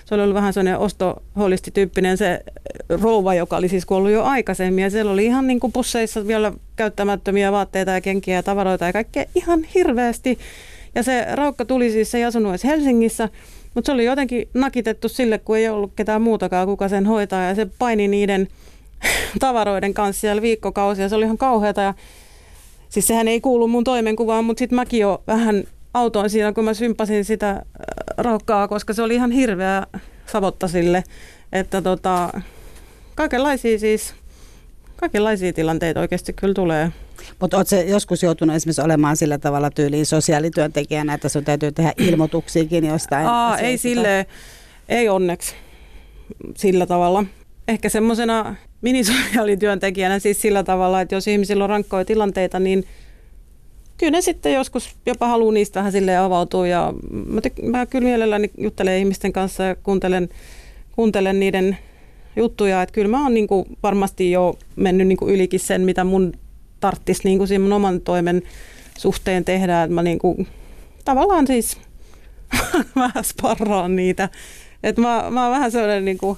[0.06, 2.40] Se oli ollut vähän sellainen ostoholistityyppinen se
[2.90, 4.84] rouva, joka oli siis kuollut jo aikaisemmin.
[4.84, 8.94] Ja siellä oli ihan niin kuin pusseissa vielä käyttämättömiä vaatteita ja kenkiä ja tavaroita ja
[8.94, 10.40] kaikkea ihan hirveästi.
[10.96, 13.30] Ja se raukka tuli siis, se ei asunut edes Helsingissä,
[13.74, 17.44] mutta se oli jotenkin nakitettu sille, kun ei ollut ketään muutakaan, kuka sen hoitaa.
[17.44, 18.48] Ja se paini niiden
[19.40, 21.10] tavaroiden kanssa siellä viikkokausia.
[21.10, 21.82] Se oli ihan kauheata.
[21.82, 21.94] Ja
[22.90, 26.74] siis sehän ei kuulu mun toimenkuvaan, mutta sitten mäkin jo vähän autoin siinä, kun mä
[26.74, 27.62] sympasin sitä äh,
[28.18, 29.88] raukkaa, koska se oli ihan hirveä
[30.26, 31.04] savotta sille.
[31.52, 32.42] Että tota,
[33.16, 34.14] kaikenlaisia siis,
[34.96, 36.92] kaikenlaisia tilanteita oikeasti kyllä tulee.
[37.40, 42.86] Mutta oletko joskus joutunut esimerkiksi olemaan sillä tavalla tyyliin sosiaalityöntekijänä, että sun täytyy tehdä ilmoituksiakin
[42.86, 43.28] jostain?
[43.28, 44.26] Aa, ei sille,
[44.90, 45.56] ei onneksi
[46.58, 47.26] sillä tavalla.
[47.68, 52.86] Ehkä semmoisena minisosiaalityöntekijänä siis sillä tavalla, että jos ihmisillä on rankkoja tilanteita, niin
[53.98, 56.68] kyllä ne sitten joskus jopa haluaa niistä vähän sille avautua.
[56.68, 56.94] Ja
[57.26, 60.30] mä, tyk- mä kyllä mielelläni juttelen ihmisten kanssa ja kuuntelen,
[60.96, 61.78] kuuntelen niiden
[62.36, 62.82] juttuja.
[62.82, 66.34] Että kyllä mä oon niinku varmasti jo mennyt niinku ylikin sen, mitä mun
[66.82, 68.42] tarttisi niinku siinä mun oman toimen
[68.98, 69.84] suhteen tehdä.
[69.84, 70.48] Että mä niinku,
[71.06, 71.78] tavallaan siis
[72.96, 74.30] vähän sparraan niitä.
[74.84, 76.38] Et mä, mä oon vähän sellainen, niin kuin,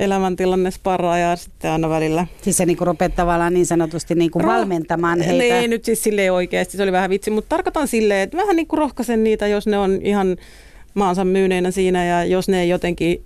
[0.00, 2.26] elämäntilanne sparraa ja sitten aina välillä.
[2.42, 5.54] Siis se niinku rupeat tavallaan niin sanotusti niinku Ro- valmentamaan heitä.
[5.54, 8.56] Ne ei nyt siis silleen oikeasti, se oli vähän vitsi, mutta tarkoitan silleen, että vähän
[8.56, 10.36] niin kuin rohkaisen niitä, jos ne on ihan
[10.94, 13.24] maansa myyneenä siinä ja jos ne ei jotenkin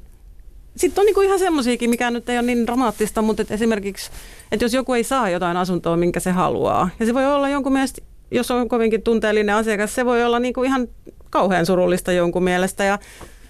[0.76, 4.10] sitten on niinku ihan semmoisiakin, mikä nyt ei ole niin dramaattista, mutta et esimerkiksi,
[4.52, 7.72] että jos joku ei saa jotain asuntoa, minkä se haluaa, ja se voi olla jonkun
[7.72, 10.88] mielestä, jos on kovinkin tunteellinen asiakas, se voi olla niinku ihan
[11.30, 12.98] kauhean surullista jonkun mielestä, ja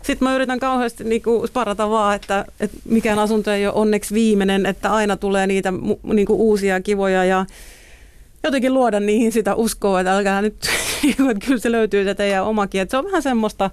[0.02, 4.66] sitten mä yritän kauheasti niinku sparata vaan, että, että mikään asunto ei ole onneksi viimeinen,
[4.66, 7.46] että aina tulee niitä niinku uusia kivoja ja
[8.42, 10.54] jotenkin luoda niihin sitä uskoa, että älkää nyt,
[11.30, 12.80] että kyllä se löytyy se teidän omakin.
[12.80, 13.70] Että se on vähän semmoista,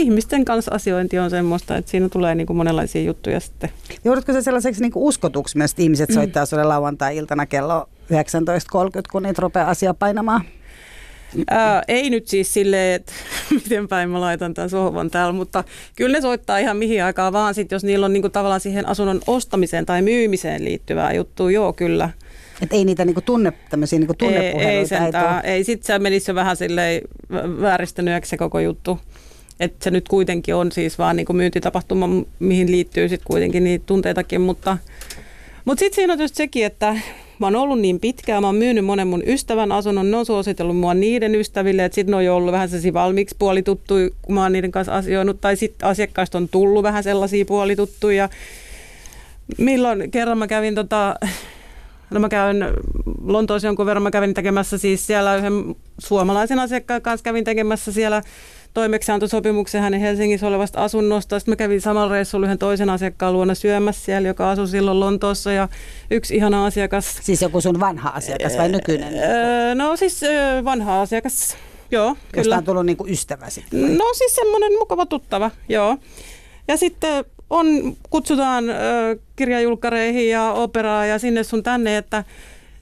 [0.00, 3.70] ihmisten kanssa asiointi on semmoista, että siinä tulee niin kuin monenlaisia juttuja sitten.
[4.04, 6.14] Joudutko se sellaiseksi niin kuin uskotuksi myös, että ihmiset mm.
[6.14, 10.44] soittaa sulle lauantai-iltana kello 19.30, kun niitä rupeaa asia painamaan?
[11.50, 13.12] Ää, ei nyt siis silleen, että
[13.62, 15.64] miten päin mä laitan tämän sohvan täällä, mutta
[15.96, 19.20] kyllä ne soittaa ihan mihin aikaan vaan sit, jos niillä on niinku tavallaan siihen asunnon
[19.26, 22.10] ostamiseen tai myymiseen liittyvää juttua, joo kyllä.
[22.62, 24.70] Että ei niitä niinku tunne, tämmöisiä niinku tunnepuheluita?
[24.70, 27.02] Ei, ei sentään, ei, ei sit se menisi jo vähän silleen
[27.60, 28.98] vääristynyt se koko juttu.
[29.60, 33.84] Että se nyt kuitenkin on siis vaan niin kuin myyntitapahtuma, mihin liittyy sitten kuitenkin niitä
[33.86, 34.78] tunteitakin, mutta,
[35.64, 36.96] mutta sitten siinä on just sekin, että
[37.38, 40.76] mä oon ollut niin pitkään, mä oon myynyt monen mun ystävän asunnon, ne on suositellut
[40.76, 44.42] mua niiden ystäville, että sitten ne on jo ollut vähän sellaisia valmiiksi puolituttuja, kun mä
[44.42, 48.28] oon niiden kanssa asioinut, tai sitten asiakkaista on tullut vähän sellaisia puolituttuja.
[49.58, 51.14] Milloin kerran mä kävin tota,
[52.10, 52.66] No mä käyn
[53.24, 58.22] Lontoossa jonkun verran, mä kävin tekemässä siis siellä yhden suomalaisen asiakkaan kanssa kävin tekemässä siellä
[58.74, 61.38] toimeksiantosopimuksen hänen Helsingissä olevasta asunnosta.
[61.38, 65.52] Sitten mä kävin samalla reissulla yhden toisen asiakkaan luona syömässä siellä, joka asui silloin Lontoossa
[65.52, 65.68] ja
[66.10, 67.18] yksi ihana asiakas.
[67.22, 69.14] Siis joku sun vanha asiakas vai nykyinen?
[69.14, 70.20] Öö, no siis
[70.64, 71.56] vanha asiakas,
[71.90, 72.08] joo.
[72.08, 72.56] Josta kyllä.
[72.56, 73.98] on tullut niinku ystävä sitten?
[73.98, 75.96] No siis semmoinen mukava tuttava, joo.
[76.68, 78.74] Ja sitten on, kutsutaan ö,
[79.36, 82.24] kirjajulkkareihin ja operaa ja sinne sun tänne, että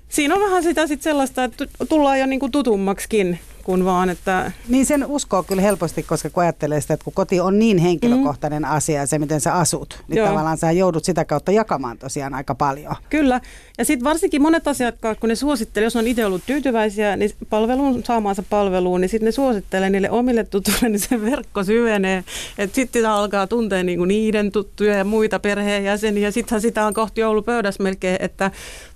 [0.08, 4.52] siinä on vähän sitä sit sellaista, että tullaan jo niinku tutummaksikin kuin vaan, että...
[4.68, 8.62] Niin sen uskoo kyllä helposti, koska kun ajattelee sitä, että kun koti on niin henkilökohtainen
[8.62, 8.70] mm.
[8.70, 10.28] asia, se miten sä asut, niin Joo.
[10.28, 12.96] tavallaan sä joudut sitä kautta jakamaan tosiaan aika paljon.
[13.10, 13.40] Kyllä,
[13.78, 18.04] ja sitten varsinkin monet asiakkaat, kun ne suosittelee, jos on itse ollut tyytyväisiä niin palveluun,
[18.04, 22.24] saamaansa palveluun, niin sitten ne suosittelee niille omille tutuille, niin se verkko syvenee.
[22.58, 26.30] Että sitten sitä alkaa tuntea niinku niiden tuttuja ja muita perheenjäseniä.
[26.30, 28.50] Sittenhän sitä on kohti joulupöydässä melkein, että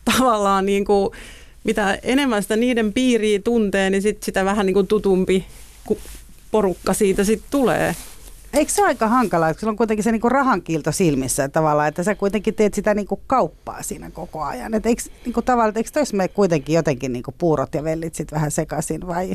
[0.05, 1.11] tavallaan niin kuin
[1.65, 5.47] mitä enemmän sitä niiden piiriä tuntee, niin sit sitä vähän niin kuin tutumpi
[6.51, 7.97] porukka siitä sitten tulee.
[8.53, 12.03] Eikö se ole aika hankalaa, sulla on kuitenkin se niinku rahankiilto silmissä että tavallaan, että
[12.03, 14.75] sä kuitenkin teet sitä niinku kauppaa siinä koko ajan.
[14.75, 18.51] Et eikö, niinku tavallaan, eikö tois me kuitenkin jotenkin niinku puurot ja vellit sit vähän
[18.51, 19.33] sekaisin vai?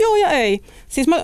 [0.00, 0.60] Joo ja ei.
[0.88, 1.16] Siis mä,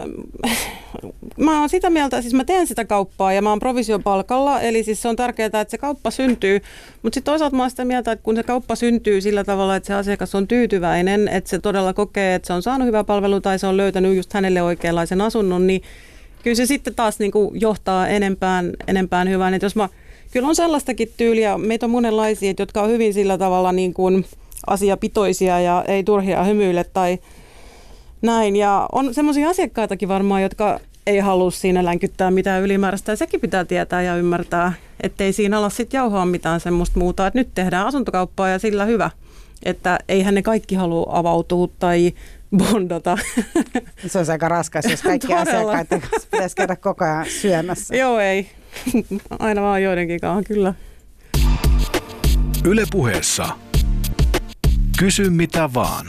[1.45, 5.03] mä oon sitä mieltä, siis mä teen sitä kauppaa ja mä oon provisiopalkalla, eli siis
[5.03, 6.61] se on tärkeää, että se kauppa syntyy.
[7.03, 9.87] Mutta sitten toisaalta mä oon sitä mieltä, että kun se kauppa syntyy sillä tavalla, että
[9.87, 13.59] se asiakas on tyytyväinen, että se todella kokee, että se on saanut hyvää palvelua tai
[13.59, 15.83] se on löytänyt just hänelle oikeanlaisen asunnon, niin
[16.43, 19.55] kyllä se sitten taas niin kuin johtaa enempään, enempään hyvään.
[19.55, 19.89] Että jos mä,
[20.33, 24.25] kyllä on sellaistakin tyyliä, meitä on monenlaisia, jotka on hyvin sillä tavalla niin kuin
[24.67, 27.19] asiapitoisia ja ei turhia hymyille tai
[28.23, 28.57] näin.
[28.57, 33.13] Ja on semmoisia asiakkaitakin varmaan, jotka ei halua siinä länkyttää mitään ylimääräistä.
[33.13, 37.27] Ja sekin pitää tietää ja ymmärtää, ettei siinä ala sitten jauhaa mitään semmoista muuta.
[37.27, 39.11] Että nyt tehdään asuntokauppaa ja sillä hyvä.
[39.63, 42.13] Että eihän ne kaikki halua avautua tai
[42.57, 43.19] bondata.
[44.07, 47.97] Se on aika raskas, jos kaikki asiakkaiden kanssa pitäisi käydä koko ajan syömässä.
[47.97, 48.51] Joo, ei.
[49.39, 50.75] Aina vaan joidenkin kanssa, kyllä.
[52.65, 53.49] Yle puheessa.
[54.99, 56.07] Kysy mitä vaan.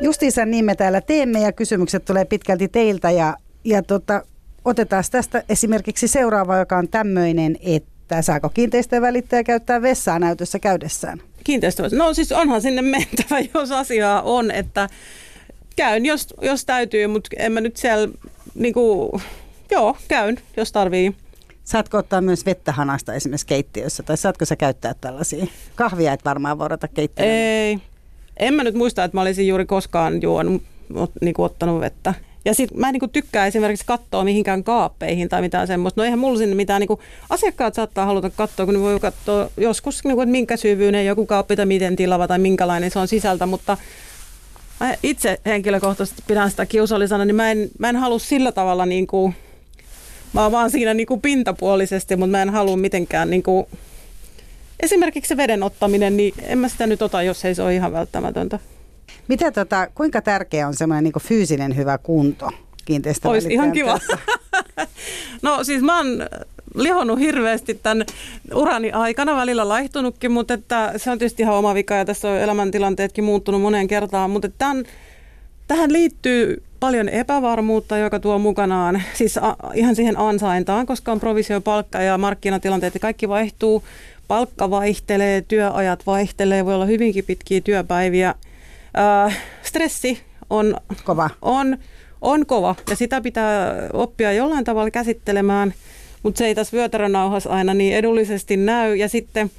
[0.00, 4.22] Justiinsa niin me täällä teemme ja kysymykset tulee pitkälti teiltä ja, ja tota,
[4.64, 11.22] otetaan tästä esimerkiksi seuraava, joka on tämmöinen, että saako kiinteistövälittäjä käyttää vessaa näytössä käydessään?
[11.46, 11.88] Kiinteistö.
[11.92, 14.88] No siis onhan sinne mentävä, jos asiaa on, että
[15.76, 18.08] käyn, jos, jos täytyy, mutta en mä nyt siellä,
[18.54, 19.22] niin kuin,
[19.70, 21.14] joo, käyn, jos tarvii.
[21.64, 25.46] Saatko ottaa myös vettä hanasta esimerkiksi keittiössä, tai saatko sä käyttää tällaisia?
[25.74, 27.32] Kahvia et varmaan vorata keittiössä.
[27.32, 27.78] Ei.
[28.36, 30.62] En mä nyt muista, että mä olisin juuri koskaan juonut,
[31.20, 32.14] niin kuin ottanut vettä.
[32.46, 36.00] Ja sitten mä en niin tykkää esimerkiksi katsoa mihinkään kaappeihin tai mitään semmoista.
[36.00, 39.50] No eihän mulla sinne mitään, niin kuin, asiakkaat saattaa haluta katsoa, kun ne voi katsoa
[39.56, 43.08] joskus, niin kuin, että minkä syvyyden joku kaappi tai miten tilava tai minkälainen se on
[43.08, 43.76] sisältä, mutta
[44.80, 49.06] mä itse henkilökohtaisesti pidän sitä kiusallisena, niin mä en, mä en halua sillä tavalla niin
[49.06, 49.34] kuin,
[50.32, 53.66] mä oon vaan siinä niin kuin pintapuolisesti, mutta mä en halua mitenkään niin kuin,
[54.80, 57.92] esimerkiksi se veden ottaminen, niin en mä sitä nyt ota, jos ei se ole ihan
[57.92, 58.58] välttämätöntä.
[59.28, 62.50] Mitä tota, kuinka tärkeä on semmoinen niin fyysinen hyvä kunto
[63.30, 63.98] Olisi ihan kiva.
[65.42, 66.06] No siis mä oon
[66.74, 68.06] lihonnut hirveästi tämän
[68.54, 72.38] urani aikana, välillä laihtunutkin, mutta että se on tietysti ihan oma vika ja tässä on
[72.38, 74.84] elämäntilanteetkin muuttunut moneen kertaan, mutta tämän,
[75.68, 82.02] tähän liittyy paljon epävarmuutta, joka tuo mukanaan, siis a, ihan siihen ansaintaan, koska on provisiopalkka
[82.02, 83.82] ja markkinatilanteet ja kaikki vaihtuu,
[84.28, 88.34] palkka vaihtelee, työajat vaihtelee, voi olla hyvinkin pitkiä työpäiviä.
[88.98, 91.30] Äh, stressi on Kova.
[91.42, 91.78] On,
[92.20, 95.74] on kova ja sitä pitää oppia jollain tavalla käsittelemään,
[96.22, 98.96] mutta se ei tässä vyötärönauhassa aina niin edullisesti näy.
[98.96, 99.50] Ja sitten,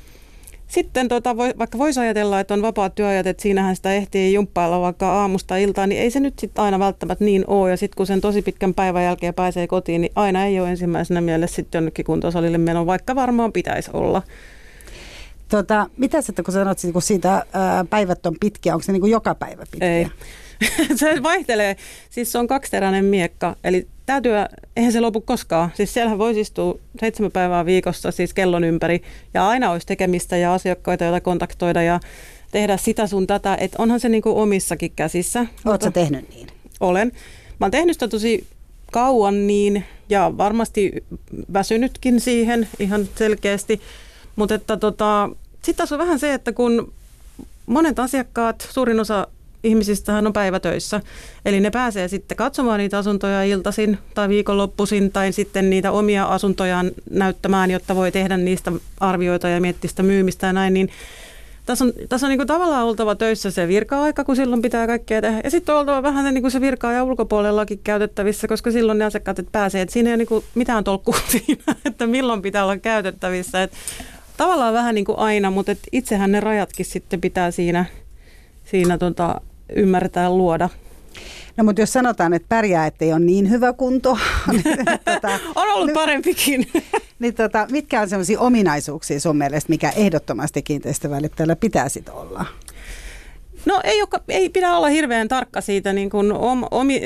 [0.67, 4.81] sitten tota, voi, vaikka voisi ajatella, että on vapaat työajat, että siinähän sitä ehtii jumppailla
[4.81, 7.69] vaikka aamusta iltaan, niin ei se nyt sitten aina välttämättä niin ole.
[7.69, 11.21] Ja sitten kun sen tosi pitkän päivän jälkeen pääsee kotiin, niin aina ei ole ensimmäisenä
[11.21, 14.21] mielessä sitten jonnekin kuntosalille meno, vaikka varmaan pitäisi olla.
[15.49, 19.11] Tota, mitä sitten, kun sanot, kun siitä ää, päivät on pitkiä, onko se niin kuin
[19.11, 19.97] joka päivä pitkiä?
[19.97, 20.07] Ei.
[20.95, 21.75] se vaihtelee.
[22.09, 25.71] Siis se on kaksiteräinen miekka, eli tämä työ, eihän se lopu koskaan.
[25.73, 29.01] Siis siellähän voisi istua seitsemän päivää viikossa siis kellon ympäri
[29.33, 31.99] ja aina olisi tekemistä ja asiakkaita, joita kontaktoida ja
[32.51, 35.45] tehdä sitä sun tätä, että onhan se niinku omissakin käsissä.
[35.65, 36.47] Oletko tehnyt niin?
[36.79, 37.11] Olen.
[37.59, 38.47] Mä oon tehnyt sitä tosi
[38.91, 41.03] kauan niin ja varmasti
[41.53, 43.81] väsynytkin siihen ihan selkeästi,
[44.37, 46.93] mutta että tota, sitten taas on vähän se, että kun
[47.65, 49.27] monet asiakkaat, suurin osa
[49.63, 51.01] ihmisistähän on päivätöissä.
[51.45, 56.91] Eli ne pääsee sitten katsomaan niitä asuntoja iltaisin tai viikonloppuisin tai sitten niitä omia asuntojaan
[57.09, 60.73] näyttämään, jotta voi tehdä niistä arvioita ja miettiä sitä myymistä ja näin.
[60.73, 60.89] Niin
[61.65, 65.41] tässä on, tässä on niin tavallaan oltava töissä se virka-aika, kun silloin pitää kaikkea tehdä.
[65.43, 69.39] Ja sitten on oltava vähän se, niin se virka-ajan ulkopuolellakin käytettävissä, koska silloin ne asiakkaat
[69.39, 69.81] että pääsee.
[69.81, 73.63] Että siinä ei ole niin mitään tolkkua siinä, että milloin pitää olla käytettävissä.
[73.63, 73.77] Että
[74.37, 77.85] tavallaan vähän niin kuin aina, mutta et itsehän ne rajatkin sitten pitää siinä,
[78.65, 79.41] siinä tota,
[79.75, 80.69] ymmärtää luoda.
[81.57, 84.17] No mutta jos sanotaan, että pärjää, ettei ole niin hyvä kunto.
[84.51, 84.63] niin,
[85.05, 86.67] tota, on ollut parempikin.
[87.19, 92.45] niin tota, mitkä on sellaisia ominaisuuksia sun mielestä, mikä ehdottomasti kiinteistövälittäjällä pitäisi olla?
[93.65, 97.01] No ei, ole, ei pidä olla hirveän tarkka siitä, niin kun om, omi,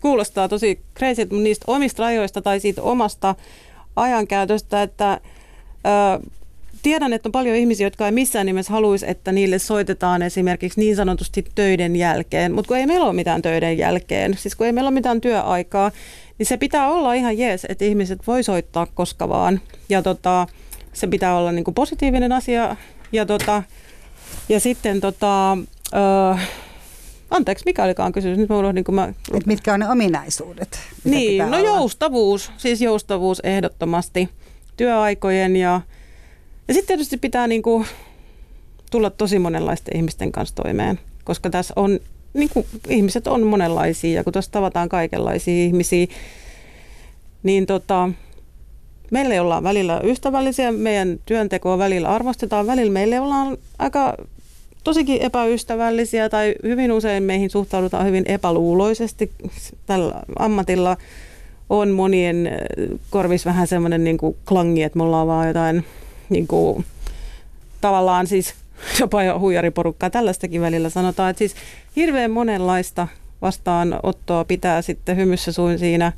[0.00, 3.34] kuulostaa tosi crazy, niistä omista rajoista tai siitä omasta
[3.96, 5.20] ajankäytöstä, että
[6.22, 6.30] ö,
[6.82, 10.96] tiedän, että on paljon ihmisiä, jotka ei missään nimessä haluaisi, että niille soitetaan esimerkiksi niin
[10.96, 12.52] sanotusti töiden jälkeen.
[12.52, 15.90] Mutta kun ei meillä ole mitään töiden jälkeen, siis kun ei meillä ole mitään työaikaa,
[16.38, 19.60] niin se pitää olla ihan jees, että ihmiset voi soittaa koska vaan.
[19.88, 20.46] Ja tota,
[20.92, 22.76] se pitää olla niinku positiivinen asia.
[23.12, 23.62] Ja, tota,
[24.48, 25.58] ja sitten tota,
[25.94, 26.44] öö,
[27.30, 28.38] Anteeksi, mikä olikaan kysymys?
[28.38, 29.12] Nyt mä unohdin, kun mä...
[29.34, 30.78] Et mitkä on ne ominaisuudet?
[31.04, 31.58] Niin, no olla?
[31.58, 34.28] joustavuus, siis joustavuus ehdottomasti
[34.76, 35.80] työaikojen ja
[36.68, 37.86] ja sitten tietysti pitää niin kuin
[38.90, 42.00] tulla tosi monenlaisten ihmisten kanssa toimeen, koska tässä on,
[42.34, 46.06] niin kuin, ihmiset on monenlaisia ja kun tuossa tavataan kaikenlaisia ihmisiä,
[47.42, 48.08] niin tota,
[49.10, 54.16] meille ollaan välillä ystävällisiä, meidän työntekoa välillä arvostetaan, välillä meille ollaan aika
[54.84, 59.30] tosikin epäystävällisiä tai hyvin usein meihin suhtaudutaan hyvin epäluuloisesti.
[59.86, 60.96] Tällä ammatilla
[61.70, 62.50] on monien
[63.10, 65.84] korvis vähän semmoinen niin klangi, että me ollaan vaan jotain
[66.28, 66.84] niin kuin,
[67.80, 68.54] tavallaan siis
[69.00, 70.10] jopa jo huijariporukkaa.
[70.10, 71.54] Tällaistakin välillä sanotaan, että siis
[71.96, 73.08] hirveän monenlaista
[73.42, 76.12] vastaanottoa pitää sitten hymyssä suin siinä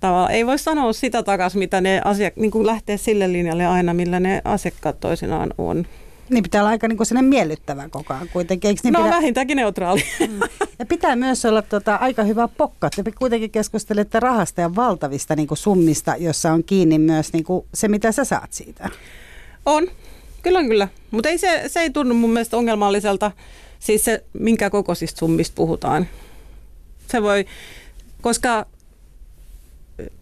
[0.00, 0.30] tavalla.
[0.30, 4.20] Ei voi sanoa sitä takaisin, mitä ne asiak- niin kuin lähtee sille linjalle aina, millä
[4.20, 5.86] ne asiakkaat toisinaan on.
[6.30, 8.68] Niin pitää olla aika niin kuin miellyttävä koko ajan kuitenkin.
[8.68, 9.10] Eikö niin no pidä...
[9.10, 10.02] vähintäänkin neutraali.
[10.20, 10.40] Mm.
[10.78, 12.90] Ja pitää myös olla tota, aika hyvä pokka.
[12.90, 17.66] Te kuitenkin keskustelette rahasta ja valtavista niin kuin summista, jossa on kiinni myös niin kuin
[17.74, 18.88] se, mitä sä saat siitä.
[19.66, 19.86] On,
[20.42, 20.88] kyllä kyllä.
[21.10, 23.30] Mutta ei se, se ei tunnu mun mielestä ongelmalliselta,
[23.78, 26.06] siis se minkä kokoisista summista puhutaan.
[27.06, 27.46] Se voi,
[28.20, 28.66] koska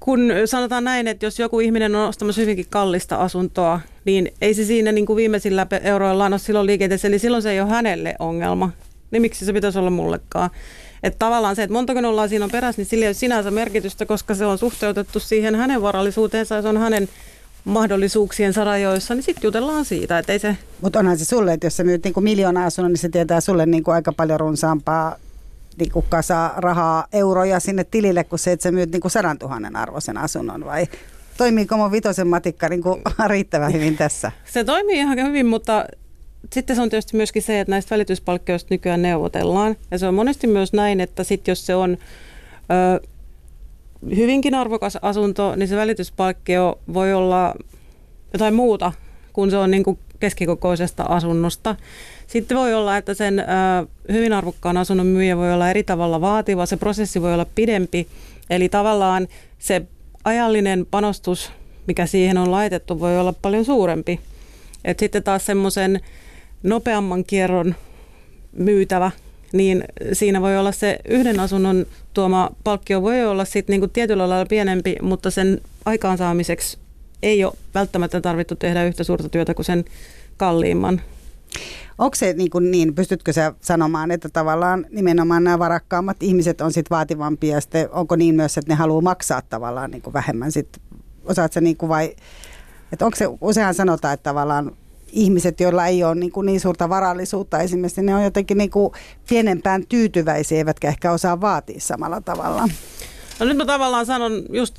[0.01, 4.65] kun sanotaan näin, että jos joku ihminen on ostamassa hyvinkin kallista asuntoa, niin ei se
[4.65, 8.71] siinä niin kuin viimeisillä euroillaan ole silloin liikenteessä, eli silloin se ei ole hänelle ongelma.
[9.11, 10.51] Niin miksi se pitäisi olla mullekaan?
[11.03, 14.07] Että tavallaan se, että montako nollaa siinä on perässä, niin sillä ei ole sinänsä merkitystä,
[14.07, 17.09] koska se on suhteutettu siihen hänen varallisuuteensa ja se on hänen
[17.65, 20.57] mahdollisuuksien sarajoissa, niin sitten jutellaan siitä, että ei se...
[20.81, 23.67] Mutta onhan se sulle, että jos sä myyt niinku miljoona asunnon, niin se tietää sulle
[23.67, 25.17] niinku aika paljon runsaampaa
[25.79, 30.19] niinku kasa rahaa, euroja sinne tilille, kun se, että sä myyt niinku sadan tuhannen arvoisen
[30.19, 30.87] asunnon, vai
[31.37, 34.33] toimiiko mun vitosen matikka niinku riittävän hyvin tässä?
[34.45, 35.85] Se toimii ihan hyvin, mutta
[36.53, 39.77] sitten se on tietysti myöskin se, että näistä välityspalkkioista nykyään neuvotellaan.
[39.91, 41.99] Ja se on monesti myös näin, että sitten jos se on
[42.71, 43.09] ö,
[44.17, 47.55] hyvinkin arvokas asunto, niin se välityspalkkio voi olla
[48.33, 48.93] jotain muuta
[49.33, 51.77] kuin se on niin kuin keskikokoisesta asunnosta.
[52.27, 53.45] Sitten voi olla, että sen
[54.13, 58.07] hyvin arvokkaan asunnon myyjä voi olla eri tavalla vaativa, se prosessi voi olla pidempi,
[58.51, 59.83] eli tavallaan se
[60.25, 61.53] ajallinen panostus,
[61.87, 64.21] mikä siihen on laitettu, voi olla paljon suurempi.
[64.85, 66.01] Et sitten taas semmoisen
[66.63, 67.75] nopeamman kierron
[68.53, 69.11] myytävä,
[69.53, 74.47] niin siinä voi olla se yhden asunnon tuoma palkkio voi olla sitten niinku tietyllä lailla
[74.47, 76.79] pienempi, mutta sen aikaansaamiseksi
[77.23, 79.85] ei ole välttämättä tarvittu tehdä yhtä suurta työtä kuin sen
[80.37, 81.01] kalliimman.
[81.99, 86.73] Onko se niin, kuin niin, pystytkö sä sanomaan, että tavallaan nimenomaan nämä varakkaammat ihmiset on
[86.73, 90.53] sitten vaativampia ja sitten onko niin myös, että ne haluaa maksaa tavallaan niin kuin vähemmän
[90.53, 90.83] sitten,
[91.25, 92.17] osaat sä niin kuin vai,
[92.93, 94.77] että onko se, useinhan sanotaan, että tavallaan
[95.13, 98.93] ihmiset, joilla ei ole niin, kuin niin suurta varallisuutta esimerkiksi, ne on jotenkin niin kuin
[99.29, 102.69] pienempään tyytyväisiä, eivätkä ehkä osaa vaatia samalla tavalla.
[103.41, 104.75] No nyt mä tavallaan sanon just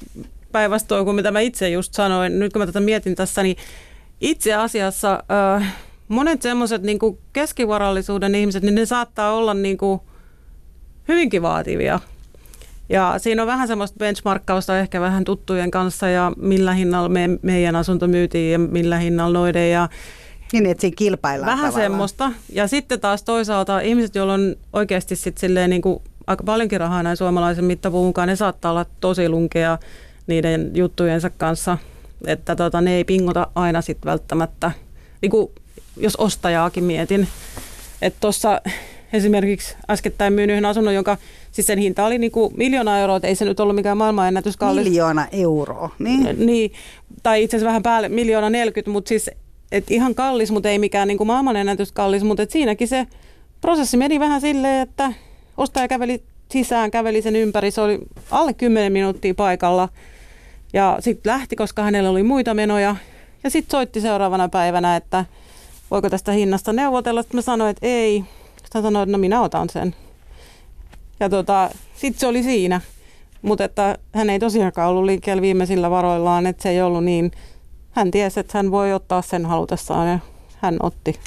[0.51, 3.57] päinvastoin kuin mitä mä itse just sanoin, nyt kun mä tätä mietin tässä, niin
[4.21, 5.23] itse asiassa
[5.57, 5.75] äh,
[6.07, 6.99] monet semmoiset niin
[7.33, 10.01] keskivarallisuuden ihmiset, niin ne saattaa olla niin kuin
[11.07, 11.99] hyvinkin vaativia.
[12.89, 17.75] Ja siinä on vähän semmoista benchmarkkausta ehkä vähän tuttujen kanssa ja millä hinnalla me, meidän
[17.75, 19.71] asunto myytiin ja millä hinnalla noiden.
[19.71, 19.89] Ja
[20.53, 21.91] niin, että siinä kilpaillaan Vähän tavallaan.
[21.91, 22.31] semmoista.
[22.53, 27.03] Ja sitten taas toisaalta ihmiset, joilla on oikeasti sit silleen niin kuin aika paljonkin rahaa
[27.03, 29.77] näin suomalaisen mittapuun mukaan, ne saattaa olla tosi lunkea
[30.27, 31.77] niiden juttujensa kanssa.
[32.27, 34.71] Että tota, ne ei pingota aina sitten välttämättä.
[35.21, 35.51] Niin kuin
[35.97, 37.27] jos ostajaakin mietin.
[38.01, 38.61] Että tuossa
[39.13, 41.17] esimerkiksi äskettäin myin yhden asunnon, jonka
[41.51, 44.83] siis sen hinta oli niinku miljoona euroa, että ei se nyt ollut mikään maailmanennätys kallis.
[44.83, 46.45] Miljoona euroa, niin?
[46.45, 46.71] niin
[47.23, 49.29] tai itse asiassa vähän päälle miljoona 40, mutta siis
[49.71, 53.07] et ihan kallis, mutta ei mikään niinku maailmanennätys kallis, mutta et siinäkin se
[53.61, 55.13] prosessi meni vähän silleen, että
[55.57, 57.99] ostaja käveli sisään, käveli sen ympäri, se oli
[58.31, 59.89] alle 10 minuuttia paikalla
[60.73, 62.95] ja sitten lähti, koska hänellä oli muita menoja
[63.43, 65.25] ja sitten soitti seuraavana päivänä, että
[65.91, 67.21] voiko tästä hinnasta neuvotella.
[67.21, 68.23] Sitten mä sanoin, että ei.
[68.47, 69.95] Sitten hän sanoi, että no minä otan sen.
[71.19, 72.81] Ja tota, sitten se oli siinä.
[73.41, 77.31] Mutta että hän ei tosiaankaan ollut liikkeellä viimeisillä varoillaan, että se ei ollut niin.
[77.91, 80.19] Hän tiesi, että hän voi ottaa sen halutessaan ja
[80.61, 81.19] hän otti.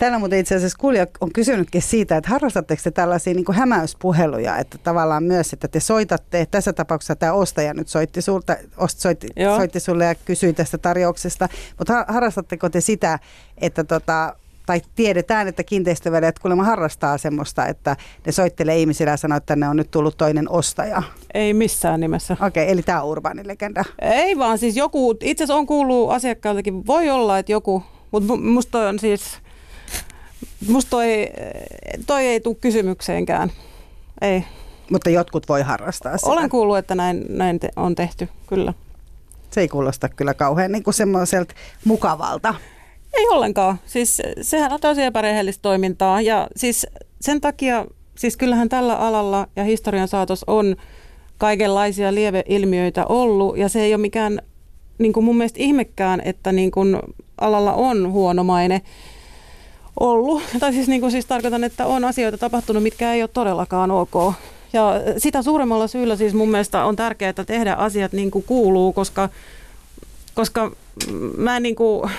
[0.00, 4.78] Täällä muuten itse asiassa kuulija on kysynytkin siitä, että harrastatteko te tällaisia niin hämäyspuheluja, että
[4.78, 9.26] tavallaan myös, että te soitatte, tässä tapauksessa tämä ostaja nyt soitti, sulta, soitti,
[9.56, 11.48] soitti sulle ja kysyi tästä tarjouksesta,
[11.78, 13.18] mutta harrastatteko te sitä,
[13.58, 14.36] että tota,
[14.66, 17.96] tai tiedetään, että kiinteistövedet kuulemma harrastaa semmoista, että
[18.26, 21.02] ne soittelee ihmisille ja sanoo, että ne on nyt tullut toinen ostaja.
[21.34, 22.36] Ei missään nimessä.
[22.46, 23.84] Okei, okay, eli tämä on urbaani legenda.
[24.02, 28.88] Ei vaan, siis joku, itse asiassa on kuullut asiakkailtakin, voi olla, että joku, mutta musta
[28.88, 29.40] on siis
[30.68, 31.06] Musta toi,
[32.06, 33.52] toi ei tule kysymykseenkään.
[34.20, 34.44] Ei.
[34.90, 36.30] Mutta jotkut voi harrastaa sitä.
[36.30, 38.74] Olen kuullut, että näin, näin te, on tehty, kyllä.
[39.50, 41.54] Se ei kuulosta kyllä kauhean niin semmoiselta
[41.84, 42.54] mukavalta.
[43.12, 43.78] Ei ollenkaan.
[43.86, 46.20] Siis sehän on tosi epärehellistä toimintaa.
[46.20, 46.86] Ja siis
[47.20, 50.76] sen takia, siis kyllähän tällä alalla ja historian saatos on
[51.38, 53.58] kaikenlaisia lieveilmiöitä ollut.
[53.58, 54.40] Ja se ei ole mikään
[54.98, 56.98] niin kuin mun mielestä ihmekään, että niin kuin
[57.40, 58.82] alalla on huono maine
[60.00, 60.42] ollut.
[60.60, 64.34] Tai siis, niin kuin siis tarkoitan, että on asioita tapahtunut, mitkä ei ole todellakaan ok.
[64.72, 69.28] Ja sitä suuremmalla syyllä siis mun mielestä on tärkeää tehdä asiat niin kuin kuuluu, koska,
[70.34, 70.70] koska
[71.36, 72.10] mä, niin kuin,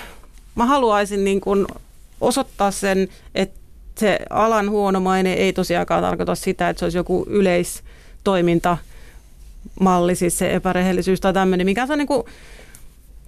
[0.54, 1.66] mä haluaisin niin kuin
[2.20, 3.60] osoittaa sen, että
[3.98, 8.78] se alan huono maine ei tosiaankaan tarkoita sitä, että se olisi joku yleistoiminta
[9.80, 12.22] malli, siis se epärehellisyys tai tämmöinen, mikä se on niin kuin,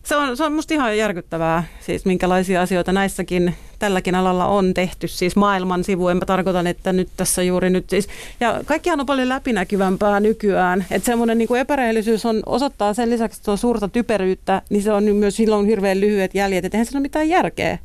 [0.03, 3.55] se on, se on musta ihan järkyttävää, siis minkälaisia asioita näissäkin
[3.85, 7.91] tälläkin alalla on tehty, siis maailman sivu, en mä tarkoitan, että nyt tässä juuri nyt
[7.91, 8.09] siis,
[8.41, 13.51] ja kaikkihan on paljon läpinäkyvämpää nykyään, että semmoinen niin epärehellisyys on, osoittaa sen lisäksi, että
[13.51, 17.03] on suurta typeryyttä, niin se on myös silloin hirveän lyhyet jäljet, että eihän siinä ole
[17.03, 17.79] mitään järkeä.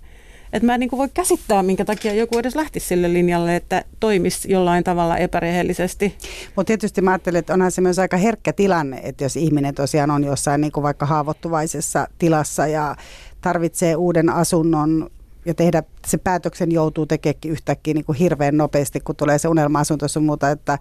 [0.54, 4.52] Että mä en niin voi käsittää, minkä takia joku edes lähtisi sille linjalle, että toimisi
[4.52, 6.16] jollain tavalla epärehellisesti.
[6.56, 10.12] Mutta tietysti mä ajattelen, että onhan se myös aika herkkä tilanne, että jos ihminen tosiaan
[10.12, 12.96] on jossain niin kuin vaikka haavoittuvaisessa tilassa ja
[13.42, 15.10] tarvitsee uuden asunnon
[15.46, 20.08] ja tehdä se päätöksen joutuu tekemään yhtäkkiä niin kuin hirveän nopeasti, kun tulee se unelma-asunto
[20.08, 20.78] sun muuta, että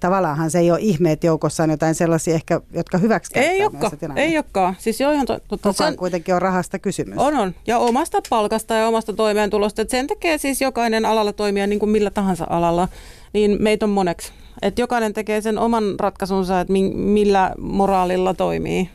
[0.00, 4.18] tavallaanhan se ei ole ihme, että joukossa on jotain sellaisia ehkä, jotka hyväksikäyttää Ei olekaan,
[4.18, 4.76] ei olekaan.
[4.78, 5.56] Siis jo ihan totta.
[5.56, 7.18] Koko sen, kuitenkin on rahasta kysymys.
[7.18, 7.54] On, on.
[7.66, 9.82] Ja omasta palkasta ja omasta toimeentulosta.
[9.82, 12.88] Et sen tekee siis jokainen alalla toimia niin kuin millä tahansa alalla,
[13.32, 14.32] niin meitä on moneksi.
[14.62, 18.90] Et jokainen tekee sen oman ratkaisunsa, että millä moraalilla toimii.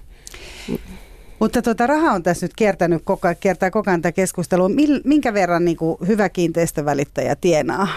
[1.39, 4.69] Mutta tuota, raha on tässä nyt kiertänyt koko, kiertää koko ajan tätä keskustelua.
[5.03, 7.87] Minkä verran niin kuin, hyvä kiinteistövälittäjä tienaa?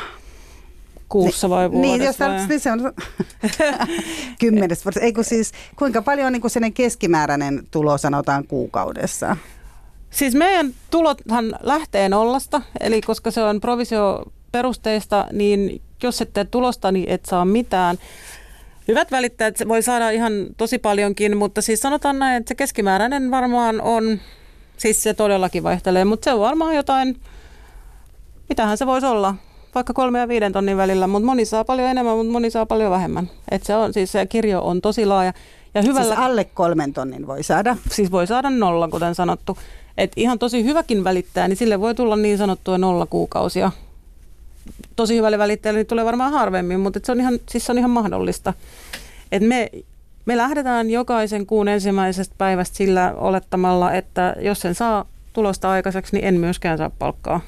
[1.10, 1.96] kuussa vai vuodessa?
[1.96, 2.46] Niin, jos vai?
[2.46, 2.80] Niin se on
[4.40, 5.04] kymmenes vuodessa.
[5.04, 9.36] Eikö siis, kuinka paljon on niin sen keskimääräinen tulo sanotaan kuukaudessa?
[10.10, 16.44] Siis meidän tulothan lähtee nollasta, eli koska se on provisio perusteista, niin jos et tee
[16.44, 17.98] tulosta, niin et saa mitään.
[18.88, 23.80] Hyvät välittäjät voi saada ihan tosi paljonkin, mutta siis sanotaan näin, että se keskimääräinen varmaan
[23.80, 24.20] on,
[24.76, 27.20] siis se todellakin vaihtelee, mutta se on varmaan jotain,
[28.48, 29.34] mitähän se voisi olla,
[29.74, 32.90] vaikka kolme ja viiden tonnin välillä, mutta moni saa paljon enemmän, mutta moni saa paljon
[32.90, 33.30] vähemmän.
[33.50, 35.32] Et se on, siis se kirjo on tosi laaja.
[35.74, 37.76] Ja hyvällä, siis alle kolmen tonnin voi saada?
[37.90, 39.58] Siis voi saada nolla, kuten sanottu.
[39.96, 43.72] Et ihan tosi hyväkin välittää, niin sille voi tulla niin sanottuja nolla kuukausia.
[44.96, 47.90] Tosi hyvälle välittäjälle niin tulee varmaan harvemmin, mutta se on ihan, siis se on ihan
[47.90, 48.54] mahdollista.
[49.32, 49.70] Et me,
[50.26, 56.24] me lähdetään jokaisen kuun ensimmäisestä päivästä sillä olettamalla, että jos sen saa tulosta aikaiseksi, niin
[56.24, 57.40] en myöskään saa palkkaa.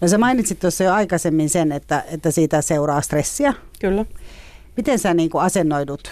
[0.00, 3.54] No sä mainitsit tuossa jo aikaisemmin sen, että, että siitä seuraa stressiä.
[3.80, 4.04] Kyllä.
[4.76, 6.10] Miten sä niin asennoidut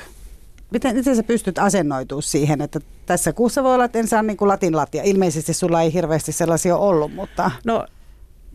[0.70, 4.36] Miten, miten sä pystyt asennoitumaan siihen, että tässä kuussa voi olla, että en saa niin
[4.36, 5.02] kuin latin latia.
[5.02, 7.50] Ilmeisesti sulla ei hirveästi sellaisia ollut, mutta...
[7.64, 7.86] No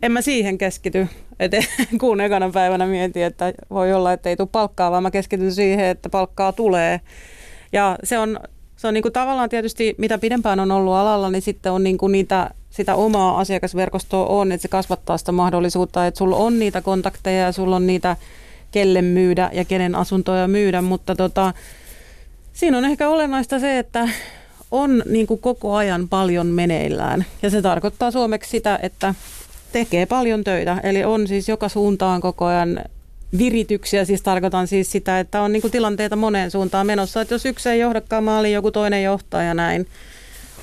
[0.02, 1.08] en mä siihen keskity.
[1.40, 1.52] Et
[2.00, 5.86] kuun ekana päivänä mietin, että voi olla, että ei tule palkkaa, vaan mä keskityn siihen,
[5.86, 7.00] että palkkaa tulee.
[7.72, 8.40] Ja se on,
[8.76, 11.98] se on niin kuin tavallaan tietysti, mitä pidempään on ollut alalla, niin sitten on niin
[11.98, 16.80] kuin niitä, sitä omaa asiakasverkostoa on, että se kasvattaa sitä mahdollisuutta, että sulla on niitä
[16.80, 18.16] kontakteja ja sulla on niitä,
[18.70, 21.52] kelle myydä ja kenen asuntoja myydä, mutta tota,
[22.52, 24.08] Siinä on ehkä olennaista se, että
[24.70, 27.24] on niin koko ajan paljon meneillään.
[27.42, 29.14] Ja se tarkoittaa suomeksi sitä, että
[29.72, 30.80] tekee paljon töitä.
[30.82, 32.80] Eli on siis joka suuntaan koko ajan
[33.38, 37.68] virityksiä, siis tarkoitan siis sitä, että on niin tilanteita moneen suuntaan menossa, että jos yksi
[37.68, 39.86] ei johdakaan maaliin, joku toinen johtaa ja näin.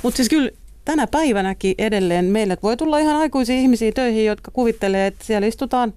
[0.03, 0.49] Mutta siis kyllä
[0.85, 5.93] tänä päivänäkin edelleen meille voi tulla ihan aikuisia ihmisiä töihin, jotka kuvittelee, että siellä istutaan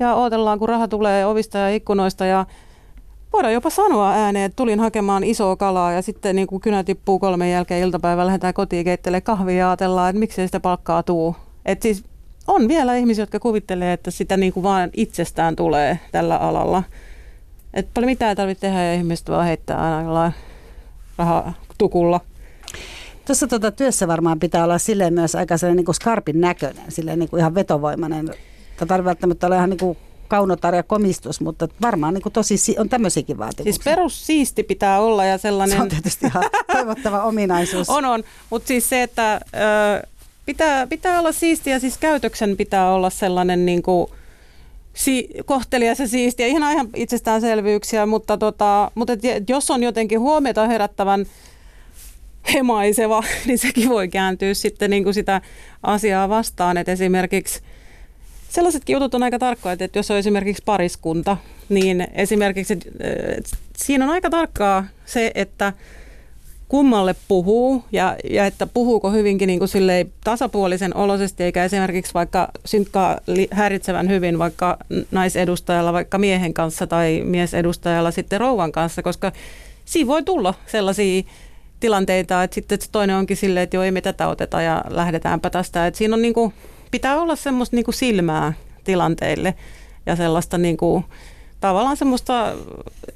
[0.00, 2.46] ja odotellaan, kun raha tulee ovista ja ikkunoista ja
[3.32, 7.18] voidaan jopa sanoa ääneen, että tulin hakemaan isoa kalaa ja sitten niin kuin kynä tippuu
[7.18, 11.36] kolmen jälkeen iltapäivällä lähdetään kotiin keittelemään kahvia ja ajatellaan, että miksei sitä palkkaa tuu.
[11.66, 12.04] Et siis
[12.46, 16.82] on vielä ihmisiä, jotka kuvittelee, että sitä niin kuin vaan itsestään tulee tällä alalla.
[17.74, 20.32] Et paljon mitään ei tarvitse tehdä ja ihmiset vaan heittää aina
[21.18, 22.20] rahaa tukulla.
[23.26, 27.18] Tuossa tuota työssä varmaan pitää olla silleen myös aika sellainen niin kuin skarpin näköinen, silleen
[27.18, 28.30] niin kuin ihan vetovoimainen.
[28.86, 32.88] Tämä välttämättä ole ihan niin kuin kaunotar ja komistus, mutta varmaan niin kuin tosi on
[32.88, 33.72] tämmöisiäkin vaatimuksia.
[33.72, 35.76] Siis perussiisti pitää olla ja sellainen...
[35.76, 37.88] Se on tietysti ihan toivottava ominaisuus.
[37.88, 38.24] on, on.
[38.50, 40.08] Mutta siis se, että ö,
[40.46, 44.10] pitää, pitää olla siistiä, siis käytöksen pitää olla sellainen niin kuin,
[44.94, 50.66] si- kohtelias ja siistiä, ihan ihan itsestäänselvyyksiä, mutta, tota, mutta et jos on jotenkin huomiota
[50.66, 51.26] herättävän
[52.54, 55.40] hemaiseva, niin sekin voi kääntyä sitten niin kuin sitä
[55.82, 57.60] asiaa vastaan, että esimerkiksi
[58.50, 61.36] Sellaisetkin jutut on aika tarkkoja, että jos on esimerkiksi pariskunta,
[61.68, 65.72] niin esimerkiksi että siinä on aika tarkkaa se, että
[66.70, 69.70] kummalle puhuu ja, ja että puhuuko hyvinkin niin kuin
[70.24, 73.18] tasapuolisen oloisesti, eikä esimerkiksi vaikka synkkaa
[73.50, 74.78] häiritsevän hyvin vaikka
[75.10, 79.32] naisedustajalla vaikka miehen kanssa tai miesedustajalla sitten rouvan kanssa, koska
[79.84, 81.22] siinä voi tulla sellaisia
[81.80, 85.86] tilanteita, että sitten toinen onkin silleen, että joo ei me tätä oteta ja lähdetäänpä tästä.
[85.86, 86.52] Että siinä on niin kuin,
[86.90, 88.52] pitää olla semmoista niin kuin silmää
[88.84, 89.54] tilanteille
[90.06, 91.04] ja sellaista niin kuin,
[91.60, 92.52] tavallaan semmoista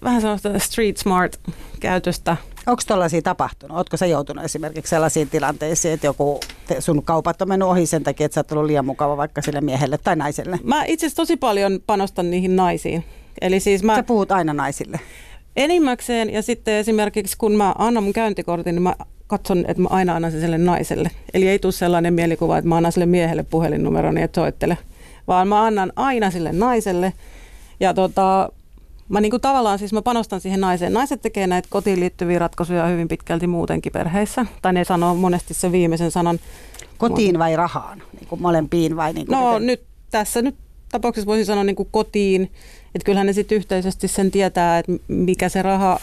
[0.02, 1.40] vähän sellaista street smart
[1.80, 2.36] käytöstä.
[2.66, 3.76] Onko tällaisia tapahtunut?
[3.76, 6.40] Oletko sä joutunut esimerkiksi sellaisiin tilanteisiin, että joku
[6.78, 9.60] sun kaupat on mennyt ohi sen takia, että sä oot ollut liian mukava vaikka sille
[9.60, 10.58] miehelle tai naiselle?
[10.64, 13.04] Mä itse asiassa tosi paljon panostan niihin naisiin.
[13.40, 13.96] Eli siis mä...
[13.96, 15.00] Sä puhut aina naisille?
[15.56, 18.94] Enimmäkseen ja sitten esimerkiksi kun mä annan mun käyntikortin, niin mä
[19.26, 21.10] katson, että mä aina annan sen sille naiselle.
[21.34, 24.78] Eli ei tule sellainen mielikuva, että mä annan sille miehelle puhelinnumeroni, että soittele,
[25.28, 27.12] vaan mä annan aina sille naiselle.
[27.84, 28.48] Ja tota,
[29.08, 30.92] mä niin kuin tavallaan siis mä panostan siihen naiseen.
[30.92, 34.46] Naiset tekee näitä kotiin liittyviä ratkaisuja hyvin pitkälti muutenkin perheissä.
[34.62, 36.40] Tai ne sanoo monesti sen viimeisen sanan.
[36.98, 38.02] Kotiin vai rahaan?
[38.12, 39.12] Niin kuin molempiin vai?
[39.12, 39.66] Niin kuin no miten?
[39.66, 40.54] nyt tässä nyt
[40.92, 42.42] tapauksessa voisin sanoa niin kuin kotiin.
[42.94, 46.00] Että kyllähän ne sitten yhteisesti sen tietää, että mikä se raha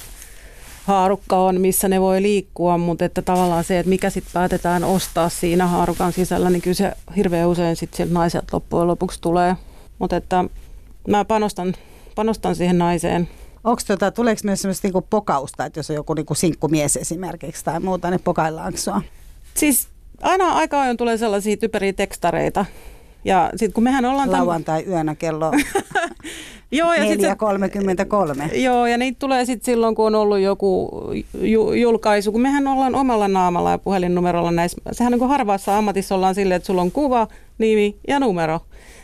[0.85, 5.29] haarukka on, missä ne voi liikkua, mutta että tavallaan se, että mikä sitten päätetään ostaa
[5.29, 9.55] siinä haarukan sisällä, niin kyllä se hirveän usein sitten naiset loppujen lopuksi tulee.
[9.99, 10.45] Mutta että
[11.07, 11.73] mä panostan,
[12.15, 13.29] panostan siihen naiseen.
[13.63, 17.79] Onko tuota, tuleeko myös sellaista niinku pokausta, että jos on joku niinku sinkkumies esimerkiksi tai
[17.79, 19.01] muuta, niin pokaillaan sua?
[19.53, 19.87] Siis
[20.21, 22.65] aina aika ajoin tulee sellaisia typeriä tekstareita,
[23.25, 24.31] ja sitten kun mehän ollaan...
[24.31, 25.51] Lauantai yönä kello
[26.71, 28.55] joo, ja 4.33.
[28.55, 30.89] Joo, ja niitä tulee sitten silloin, kun on ollut joku
[31.41, 34.77] ju, julkaisu, kun mehän ollaan omalla naamalla ja puhelinnumerolla näissä.
[34.91, 37.27] Sehän on kuin harvassa ammatissa ollaan silleen, että sulla on kuva,
[37.57, 38.59] nimi ja numero.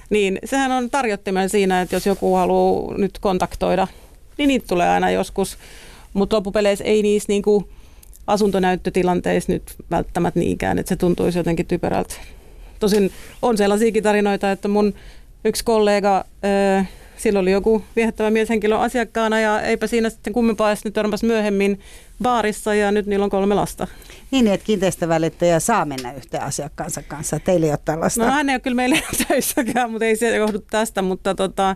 [0.09, 3.87] Niin sehän on tarjottimen siinä, että jos joku haluaa nyt kontaktoida,
[4.37, 5.57] niin niitä tulee aina joskus.
[6.13, 7.69] Mutta loppupeleissä ei niissä niinku
[8.27, 12.15] asuntonäyttötilanteissa nyt välttämättä niinkään, että se tuntuisi jotenkin typerältä.
[12.79, 14.93] Tosin on sellaisiakin tarinoita, että mun
[15.45, 16.25] yksi kollega,
[17.17, 21.79] sillä oli joku viehättävä mieshenkilö asiakkaana ja eipä siinä sitten kummempaa, että ne törmäs myöhemmin
[22.23, 23.87] baarissa ja nyt niillä on kolme lasta.
[24.31, 27.39] Niin, että kiinteistövälittäjä saa mennä yhteen asiakkaansa kanssa.
[27.39, 28.25] Teillä ei ole tällaista.
[28.25, 28.97] No hän ei ole kyllä meillä
[29.27, 31.75] töissäkään, mutta ei se johdu tästä, mutta tota,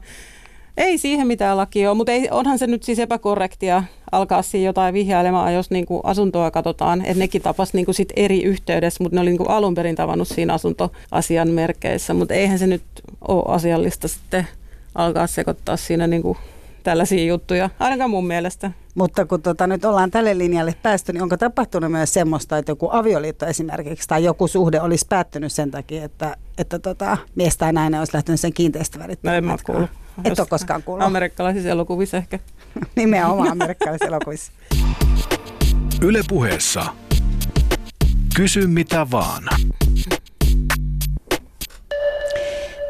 [0.78, 4.94] ei siihen mitään laki ole, mutta ei, onhan se nyt siis epäkorrektia alkaa siinä jotain
[4.94, 7.02] vihjailemaan, jos niin kuin asuntoa katsotaan.
[7.02, 9.96] Että nekin tapas niin kuin sit eri yhteydessä, mutta ne oli niin kuin alun perin
[9.96, 12.14] tavannut siinä asuntoasian merkeissä.
[12.14, 12.84] Mutta eihän se nyt
[13.28, 14.48] ole asiallista sitten
[14.96, 16.38] alkaa sekoittaa siinä niin kuin
[16.84, 18.72] tällaisia juttuja, ainakaan mun mielestä.
[18.96, 22.90] Mutta kun tota, nyt ollaan tälle linjalle päästy, niin onko tapahtunut myös semmoista, että joku
[22.92, 28.00] avioliitto esimerkiksi tai joku suhde olisi päättynyt sen takia, että, että tota, mies tai nainen
[28.00, 29.34] olisi lähtenyt sen kiinteistövälittämään?
[29.34, 29.90] No en mä kuullut.
[30.24, 31.06] Et ole koskaan kuullut?
[31.06, 32.40] Amerikkalaisissa elokuvissa ehkä.
[32.96, 34.52] Nimenomaan amerikkalaisissa elokuvissa.
[36.02, 36.86] Yle puheessa.
[38.36, 39.44] Kysy mitä vaan.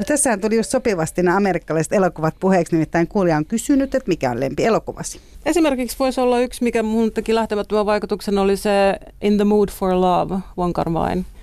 [0.02, 4.32] No tässähän tuli just sopivasti nämä amerikkalaiset elokuvat puheeksi, nimittäin kuulija on kysynyt, että mikä
[4.32, 5.22] on lempi elokuvasi.
[5.46, 10.02] Esimerkiksi voisi olla yksi, mikä mun teki lähtemättömän vaikutuksen, oli se In the Mood for
[10.02, 10.88] Love, Wong Kar.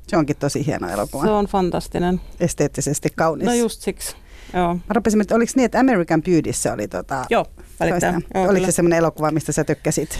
[0.07, 1.25] Se onkin tosi hieno elokuva.
[1.25, 2.21] Se on fantastinen.
[2.41, 3.47] Esteettisesti kaunis.
[3.47, 4.17] No just siksi.
[4.55, 4.75] Joo.
[4.75, 7.27] Mä rupesin, että oliko niin, että American Beautyssä oli tota...
[7.31, 7.47] Joo,
[7.81, 8.21] välittää.
[8.35, 10.11] Joo, oliko se semmoinen elokuva, mistä sä tykkäsit?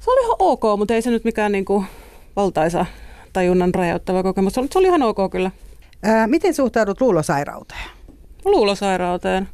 [0.00, 1.84] Se oli ihan ok, mutta ei se nyt mikään niinku
[2.36, 2.86] valtaisa
[3.32, 4.54] tajunnan rajoittava kokemus.
[4.54, 5.50] Se oli, se oli ihan ok kyllä.
[6.02, 7.90] Ää, miten suhtaudut luulosairauteen?
[8.44, 9.48] Luulosairauteen?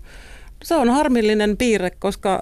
[0.64, 2.40] Se on harmillinen piirre, koska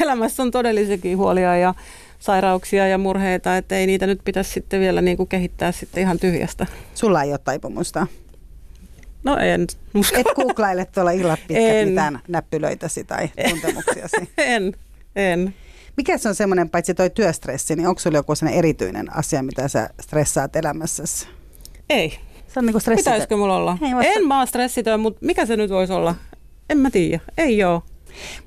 [0.00, 1.74] elämässä on todellisiakin huolia ja
[2.18, 6.18] sairauksia ja murheita, että ei niitä nyt pitäisi sitten vielä niin kuin kehittää sitten ihan
[6.18, 6.66] tyhjästä.
[6.94, 8.06] Sulla ei ole taipumusta?
[9.24, 10.16] No en usko.
[10.20, 11.88] Et googlaile tuolla illat pitkät en.
[11.88, 14.16] mitään näppylöitäsi tai tuntemuksiasi?
[14.38, 14.72] en,
[15.16, 15.54] en.
[15.96, 19.68] Mikä se on semmoinen, paitsi toi työstressi, niin onko sulla joku sellainen erityinen asia, mitä
[19.68, 21.28] sä stressaat elämässäsi?
[21.90, 22.18] Ei.
[22.52, 23.10] Se on niinku stressitö.
[23.10, 23.78] Pitäisikö mulla olla?
[23.82, 24.12] Ei, vasta...
[24.12, 26.14] En mä stressitön, mutta mikä se nyt voisi olla?
[26.70, 27.20] En mä tiedä.
[27.38, 27.82] Ei ole.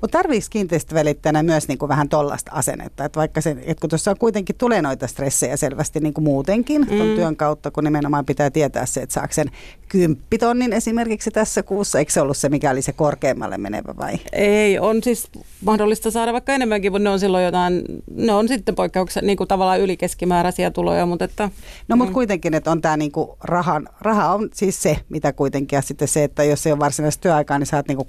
[0.00, 4.14] Mutta tarviiko kiinteistövälittäjänä myös niin kuin vähän tollasta asennetta, että vaikka se, että kun tuossa
[4.14, 6.86] kuitenkin tulee noita stressejä selvästi niin kuin muutenkin mm.
[6.96, 9.50] tuon työn kautta, kun nimenomaan pitää tietää se, että saako sen
[9.88, 14.18] kymppitonnin esimerkiksi tässä kuussa, eikö se ollut se, mikä oli se korkeammalle menevä vai?
[14.32, 15.28] Ei, on siis
[15.64, 19.48] mahdollista saada vaikka enemmänkin, mutta ne on silloin jotain, ne on sitten poikkeuksia, niin kuin
[19.48, 21.50] tavallaan ylikeskimääräisiä tuloja, mutta että...
[21.88, 22.14] No mutta mm.
[22.14, 26.08] kuitenkin, että on tämä niin kuin rahan, raha on siis se, mitä kuitenkin, ja sitten
[26.08, 28.08] se, että jos ei ole varsinaista työaikaa, niin saat niin kuin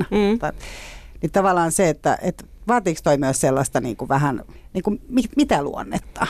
[0.00, 0.04] 24-7.
[0.10, 0.52] Mm tai,
[1.22, 5.30] niin tavallaan se, että, että vaatiiko toi myös sellaista niin kuin vähän, niin kuin mit,
[5.36, 6.26] mitä luonnetta?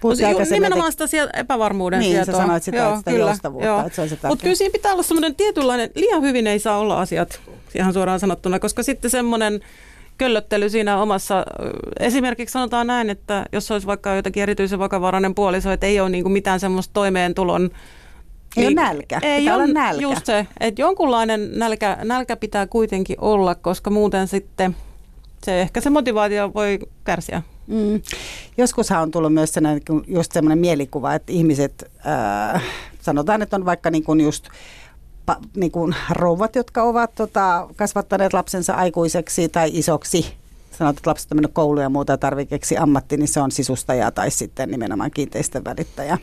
[0.00, 2.32] Puhuttiin nimenomaan sitä epävarmuuden niin, sieltä.
[2.32, 3.66] Niin, sanoit sitä, joo, sitä kyllä, joustavuutta.
[3.66, 3.80] Joo.
[3.80, 6.78] Että se on se Mutta kyllä siinä pitää olla semmoinen tietynlainen, liian hyvin ei saa
[6.78, 7.40] olla asiat
[7.74, 9.60] ihan suoraan sanottuna, koska sitten semmoinen
[10.18, 11.44] köllöttely siinä omassa,
[12.00, 16.24] esimerkiksi sanotaan näin, että jos olisi vaikka jotakin erityisen vakavarainen puoliso, että ei ole niin
[16.24, 17.70] kuin mitään semmoista toimeentulon
[18.56, 19.18] ei niin, ole nälkä.
[19.22, 20.02] Ei pitää on, olla nälkä.
[20.02, 24.76] Just se, että jonkunlainen nälkä, nälkä pitää kuitenkin olla, koska muuten sitten
[25.44, 27.42] se ehkä se motivaatio voi kärsiä.
[27.66, 28.00] Mm.
[28.56, 31.90] Joskushan on tullut myös sellainen, just sellainen mielikuva, että ihmiset,
[32.54, 32.62] äh,
[33.00, 34.48] sanotaan, että on vaikka niin kuin just
[35.26, 40.34] pa, niin kuin rouvat, jotka ovat tota, kasvattaneet lapsensa aikuiseksi tai isoksi,
[40.70, 44.30] sanotaan, että lapset on mennyt kouluun ja muuta tarvikeksi ammatti, niin se on sisustaja tai
[44.30, 46.18] sitten nimenomaan kiinteistön välittäjä.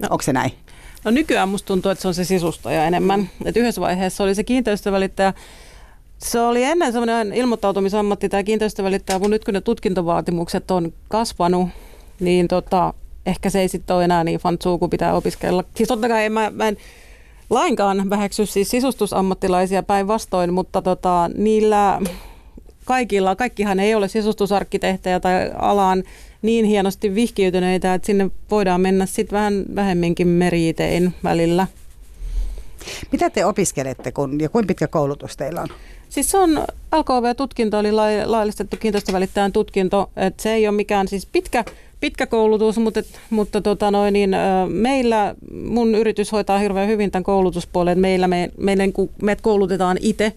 [0.00, 0.08] No.
[0.10, 0.52] Onko se näin?
[1.04, 3.30] No nykyään musta tuntuu, että se on se sisustaja enemmän.
[3.44, 5.34] Et yhdessä vaiheessa oli se kiinteistövälittäjä.
[6.18, 11.68] Se oli ennen semmoinen ilmoittautumisammatti tämä kiinteistövälittäjä, kun nyt kun ne tutkintovaatimukset on kasvanut,
[12.20, 12.94] niin tota,
[13.26, 15.64] ehkä se ei sitten ole enää niin fantsuu, kun pitää opiskella.
[15.74, 16.76] Siis totta kai en, mä, mä en
[17.50, 22.00] lainkaan väheksy siis sisustusammattilaisia päinvastoin, mutta tota, niillä
[22.84, 26.02] kaikilla, kaikkihan ei ole sisustusarkkitehtejä tai alaan
[26.42, 31.66] niin hienosti vihkiytyneitä, että sinne voidaan mennä sitten vähän vähemminkin meriitein välillä.
[33.12, 35.68] Mitä te opiskelette kun, ja kuinka pitkä koulutus teillä on?
[36.08, 36.64] Siis se on
[36.96, 37.92] LKV-tutkinto, eli
[38.24, 40.10] laillistettu kiinteistövälittäjän tutkinto.
[40.16, 41.64] että se ei ole mikään siis pitkä,
[42.00, 44.30] pitkä koulutus, mutta, mutta tota noin, niin,
[44.68, 45.34] meillä
[45.64, 47.98] mun yritys hoitaa hirveän hyvin tämän koulutuspuolen.
[47.98, 48.84] Meillä me, meille,
[49.22, 50.32] meidät koulutetaan itse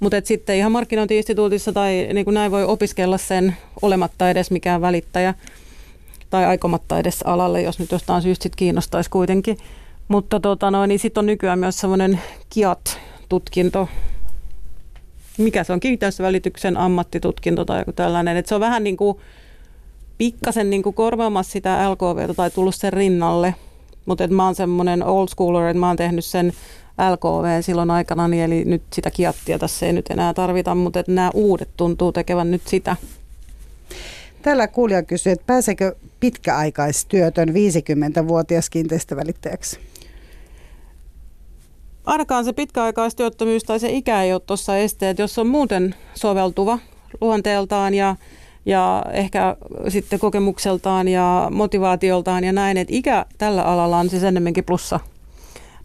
[0.00, 5.34] mutta sitten ihan markkinointiinstituutissa tai niin kuin näin voi opiskella sen olematta edes mikään välittäjä
[6.30, 9.58] tai aikomatta edes alalle, jos nyt jostain syystä sit kiinnostaisi kuitenkin.
[10.08, 12.20] Mutta tota no, niin sitten on nykyään myös semmoinen
[12.50, 13.88] KIAT-tutkinto,
[15.38, 18.36] mikä se on, kiinteistövälityksen ammattitutkinto tai joku tällainen.
[18.36, 19.18] Et se on vähän niin kuin
[20.18, 23.54] pikkasen niin kuin korvaamassa sitä LKV tai tullut sen rinnalle.
[24.06, 26.52] Mutta mä oon semmoinen old schooler, että mä oon tehnyt sen
[27.12, 31.12] LKV silloin aikana, niin eli nyt sitä kiattia tässä ei nyt enää tarvita, mutta että
[31.12, 32.96] nämä uudet tuntuu tekevän nyt sitä.
[34.42, 39.78] Täällä kuulija kysyy, että pääseekö pitkäaikaistyötön 50-vuotias kiinteistövälittäjäksi?
[42.06, 46.78] ainakaan se pitkäaikaistyöttömyys tai se ikä ei ole tuossa esteet, jos on muuten soveltuva
[47.20, 48.16] luonteeltaan ja,
[48.66, 49.56] ja ehkä
[49.88, 55.00] sitten kokemukseltaan ja motivaatioltaan ja näin, että ikä tällä alalla on siis enemmänkin plussa.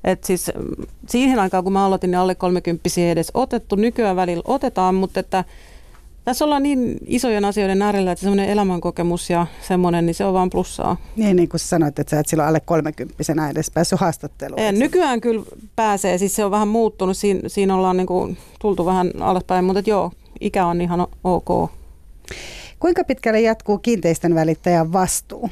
[0.03, 3.75] Et siis mm, siihen aikaan, kun mä aloitin, niin alle 30 ei edes otettu.
[3.75, 5.43] Nykyään välillä otetaan, mutta että
[6.25, 10.49] tässä ollaan niin isojen asioiden äärellä, että semmoinen elämänkokemus ja semmoinen, niin se on vaan
[10.49, 10.97] plussaa.
[11.15, 13.15] Niin, niin kuin sanoit, että sä et silloin alle 30
[13.51, 14.59] edes päässyt haastatteluun.
[14.59, 15.43] En, nykyään kyllä
[15.75, 19.89] pääsee, siis se on vähän muuttunut, siinä, siinä ollaan niin kuin tultu vähän alaspäin, mutta
[19.89, 21.71] joo, ikä on ihan ok.
[22.79, 25.49] Kuinka pitkälle jatkuu kiinteistön välittäjän vastuu?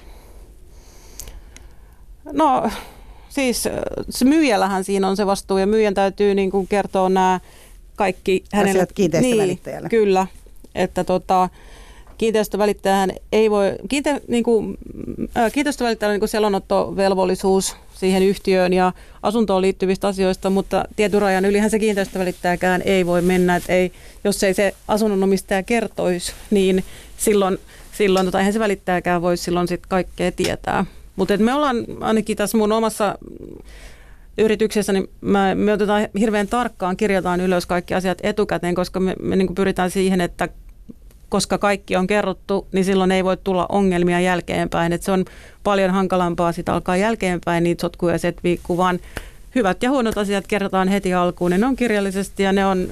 [2.32, 2.70] No
[3.30, 3.64] siis
[4.10, 7.40] se myyjällähän siinä on se vastuu ja myyjän täytyy niin kuin kertoa nämä
[7.96, 8.80] kaikki hänelle.
[8.80, 9.90] Asiat kiinteistövälittäjälle.
[9.92, 10.28] Niin, kyllä,
[10.76, 11.50] että tota,
[12.18, 14.78] kiinteistövälittäjähän ei voi, kiinte, niin kuin,
[15.38, 21.70] äh, kiinteistövälittäjällä on niin selonottovelvollisuus siihen yhtiöön ja asuntoon liittyvistä asioista, mutta tietyn rajan ylihän
[21.70, 23.92] se kiinteistövälittäjäkään ei voi mennä, että ei,
[24.24, 26.84] jos ei se asunnonomistaja kertoisi, niin
[27.18, 27.58] silloin,
[27.92, 30.86] silloin tota, eihän se välittäjäkään voi silloin sit kaikkea tietää.
[31.18, 33.18] Mutta me ollaan ainakin tässä mun omassa
[34.38, 39.36] yrityksessä, niin mä, me otetaan hirveän tarkkaan, kirjataan ylös kaikki asiat etukäteen, koska me, me
[39.36, 40.50] niin pyritään siihen, että
[41.30, 44.94] koska kaikki on kerrottu, niin silloin ei voi tulla ongelmia jälkeenpäin.
[44.94, 45.26] Et se on
[45.64, 49.00] paljon hankalampaa sitten alkaa jälkeenpäin niitä sotkuja setviä, kun vaan
[49.56, 51.52] hyvät ja huonot asiat kerrotaan heti alkuun.
[51.52, 52.88] Ne on kirjallisesti ja ne on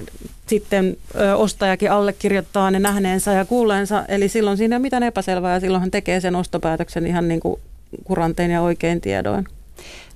[0.47, 4.05] sitten ö, ostajakin allekirjoittaa ne nähneensä ja kuulleensa.
[4.07, 7.39] Eli silloin siinä ei ole mitään epäselvää ja silloin hän tekee sen ostopäätöksen ihan niin
[7.39, 7.59] kuin
[8.03, 9.45] kurantein ja oikein tiedoin.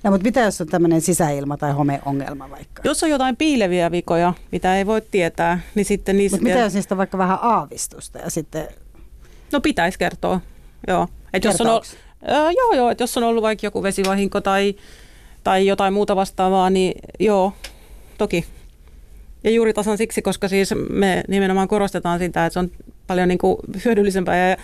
[0.02, 2.82] No mutta mitä jos on tämmöinen sisäilma- tai homeongelma vaikka?
[2.84, 6.36] Jos on jotain piileviä vikoja, mitä ei voi tietää, niin sitten niistä...
[6.36, 8.68] Mutta mitä jos niistä on vaikka vähän aavistusta ja sitten...
[9.52, 10.40] No pitäisi kertoa,
[10.88, 11.08] joo.
[11.32, 11.96] Et jos on ollut,
[12.30, 14.74] äh, joo, joo, että jos on ollut vaikka joku vesivahinko tai,
[15.44, 17.52] tai jotain muuta vastaavaa, niin joo,
[18.18, 18.44] toki.
[19.44, 22.70] Ja juuri tasan siksi, koska siis me nimenomaan korostetaan sitä, että se on
[23.06, 24.56] paljon niin kuin hyödyllisempää ja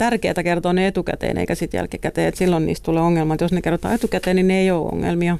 [0.00, 3.36] tärkeää kertoa ne etukäteen eikä sitten jälkikäteen, että silloin niistä tulee ongelma.
[3.40, 5.38] Jos ne kerrotaan etukäteen, niin ne ei ole ongelmia.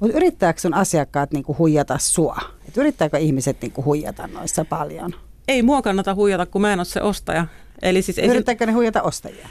[0.00, 2.36] Mutta yrittääkö sun asiakkaat niinku huijata sua?
[2.68, 5.14] Et yrittääkö ihmiset niinku huijata noissa paljon?
[5.48, 7.46] Ei mua kannata huijata, kun mä en ole se ostaja.
[7.82, 9.48] Eli siis Yrittääkö ne huijata ostajia?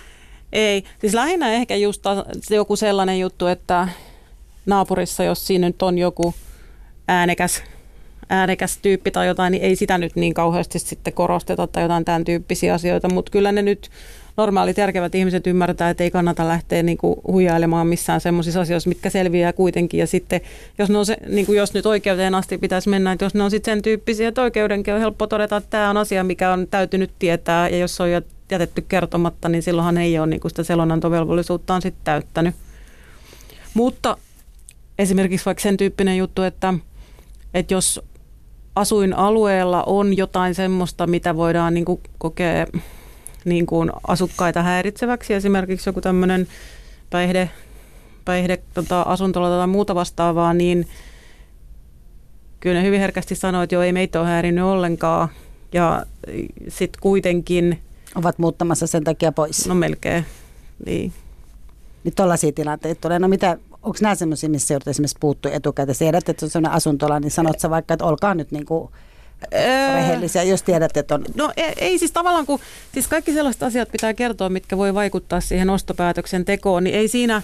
[0.53, 0.83] Ei.
[0.99, 2.03] Siis lähinnä ehkä just
[2.49, 3.87] joku sellainen juttu, että
[4.65, 6.33] naapurissa, jos siinä nyt on joku
[7.07, 7.63] äänekäs
[8.29, 12.25] äänekäs tyyppi tai jotain, niin ei sitä nyt niin kauheasti sitten korosteta tai jotain tämän
[12.25, 13.89] tyyppisiä asioita, mutta kyllä ne nyt
[14.37, 19.09] normaalit järkevät ihmiset ymmärtää, että ei kannata lähteä niin kuin huijailemaan missään semmoisissa asioissa, mitkä
[19.09, 19.99] selviää kuitenkin.
[19.99, 20.41] Ja sitten,
[20.77, 23.43] jos, ne on se, niin kuin jos nyt oikeuteen asti pitäisi mennä, että jos ne
[23.43, 26.67] on sitten sen tyyppisiä, että oikeudenkin on helppo todeta, että tämä on asia, mikä on
[26.71, 28.09] täytynyt tietää, ja jos se on
[28.51, 32.55] jätetty kertomatta, niin silloinhan ei ole niin kuin sitä selonantovelvollisuuttaan sitten täyttänyt.
[33.73, 34.17] Mutta
[34.99, 36.73] esimerkiksi vaikka sen tyyppinen juttu, että,
[37.53, 38.01] että jos
[38.75, 42.67] asuinalueella on jotain semmoista, mitä voidaan niin kuin kokea
[43.49, 45.33] niin kuin asukkaita häiritseväksi.
[45.33, 46.47] Esimerkiksi joku tämmöinen
[47.09, 47.49] päihde,
[48.25, 50.87] päihde tota, asuntola tai muuta vastaavaa, niin
[52.59, 55.29] kyllä ne hyvin herkästi sanoo, että joo, ei meitä ole häirinnyt ollenkaan.
[55.73, 56.05] Ja
[56.67, 57.79] sitten kuitenkin...
[58.15, 59.67] Ovat muuttamassa sen takia pois.
[59.67, 60.25] No melkein,
[60.85, 61.13] niin.
[62.03, 63.19] Niin tuollaisia tilanteita tulee.
[63.19, 65.97] No mitä, onko nämä sellaisia, missä joudut esimerkiksi puuttuu etukäteen?
[65.97, 68.91] Tiedät, että on sellainen asuntola, niin sanot sä vaikka, että olkaa nyt niin kuin
[69.93, 71.25] rehellisiä, jos tiedät, että on...
[71.35, 72.59] No ei, ei siis tavallaan, kun
[72.93, 77.41] siis kaikki sellaiset asiat pitää kertoa, mitkä voi vaikuttaa siihen ostopäätöksen tekoon, niin ei siinä,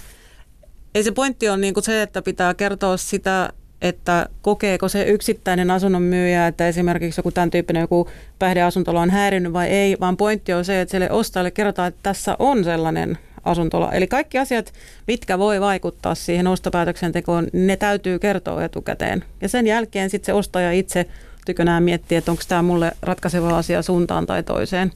[0.94, 5.70] ei se pointti ole niin kuin se, että pitää kertoa sitä, että kokeeko se yksittäinen
[5.70, 10.52] asunnon myyjä, että esimerkiksi joku tämän tyyppinen joku päihdeasuntola on häirinyt vai ei, vaan pointti
[10.52, 13.92] on se, että sille ostajalle kerrotaan, että tässä on sellainen asuntola.
[13.92, 14.72] Eli kaikki asiat,
[15.06, 19.24] mitkä voi vaikuttaa siihen ostopäätöksentekoon, ne täytyy kertoa etukäteen.
[19.40, 21.06] Ja sen jälkeen sitten se ostaja itse
[21.44, 24.92] tykönään miettiä, että onko tämä mulle ratkaiseva asia suuntaan tai toiseen.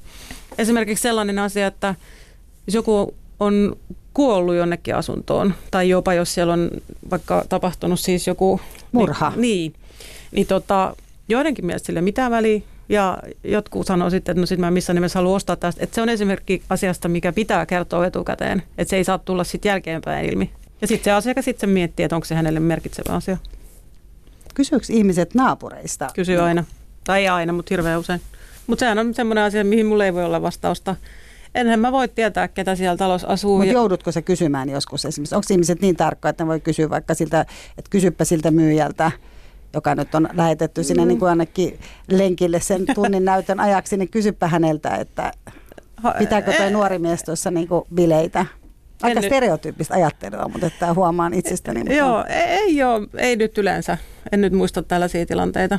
[0.59, 1.95] Esimerkiksi sellainen asia, että
[2.67, 3.77] jos joku on
[4.15, 6.71] kuollut jonnekin asuntoon, tai jopa jos siellä on
[7.11, 8.61] vaikka tapahtunut siis joku...
[8.93, 9.31] Murha.
[9.31, 9.73] Niin, niin,
[10.33, 10.97] niin tota,
[11.29, 15.19] joidenkin mielestä sille mitään väliä, ja jotkut sanoo sitten, että no sitten mä missään nimessä
[15.19, 15.85] halua ostaa tästä.
[15.85, 18.63] Että se on esimerkki asiasta, mikä pitää kertoa etukäteen.
[18.79, 20.51] Että se ei saa tulla sitten jälkeenpäin ilmi.
[20.81, 23.37] Ja sitten se asiakas sitten miettii, että onko se hänelle merkitsevä asia.
[24.59, 26.09] Kysyykö ihmiset naapureista?
[26.15, 26.65] Kysyy aina.
[27.05, 28.21] Tai ei aina, mutta hirveän usein.
[28.67, 30.97] Mutta sehän on semmoinen asia, mihin mulla ei voi olla vastausta.
[31.55, 33.57] Enhän mä voi tietää, ketä siellä talossa asuu.
[33.59, 35.35] Mutta joudutko se kysymään joskus esimerkiksi?
[35.35, 37.41] Onko ihmiset niin tarkkoja, että ne voi kysyä vaikka siltä,
[37.79, 39.11] että kysyppä siltä myyjältä,
[39.75, 41.09] joka nyt on lähetetty sinne mm.
[41.09, 41.79] niin kuin ainakin
[42.11, 45.33] lenkille sen tunnin näytön ajaksi, niin kysyppä häneltä, että
[46.19, 48.47] pitääkö tuo nuori mies tuossa niin kuin bileitä?
[49.03, 51.79] Aika En- stereotyyppistä ajattelua, mutta että huomaan itsestäni.
[51.79, 53.99] mutta- Joo, ei, ei ole, ei nyt yleensä.
[54.33, 55.79] En nyt muista tällaisia tilanteita.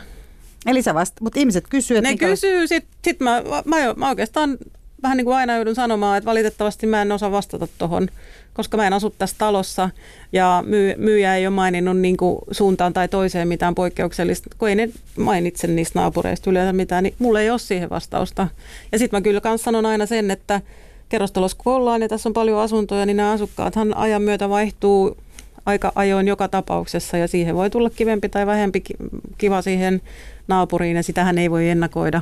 [0.66, 4.10] Eli sä vasta, mutta ihmiset kysyy, että Ne minkä- kysyy, sit, sit mä, mä, mä
[4.10, 4.58] oikeastaan
[5.04, 8.08] vähän niin kuin aina joudun sanomaan, että valitettavasti mä en osaa vastata tuohon,
[8.54, 9.90] koska mä en asu tässä talossa
[10.32, 14.76] ja myy, myyjä ei ole maininnut niin kuin suuntaan tai toiseen mitään poikkeuksellista, kun ei
[14.76, 18.48] ne mainitse niistä naapureista yleensä mitään, niin mulla ei ole siihen vastausta.
[18.92, 20.62] Ja sitten mä kyllä kans sanon aina sen, että
[21.10, 25.18] kerrostalossa kun ollaan ja tässä on paljon asuntoja, niin nämä asukkaathan ajan myötä vaihtuu
[25.66, 28.96] aika ajoin joka tapauksessa ja siihen voi tulla kivempi tai vähempi ki-
[29.38, 30.02] kiva siihen
[30.48, 32.22] naapuriin ja sitähän ei voi ennakoida.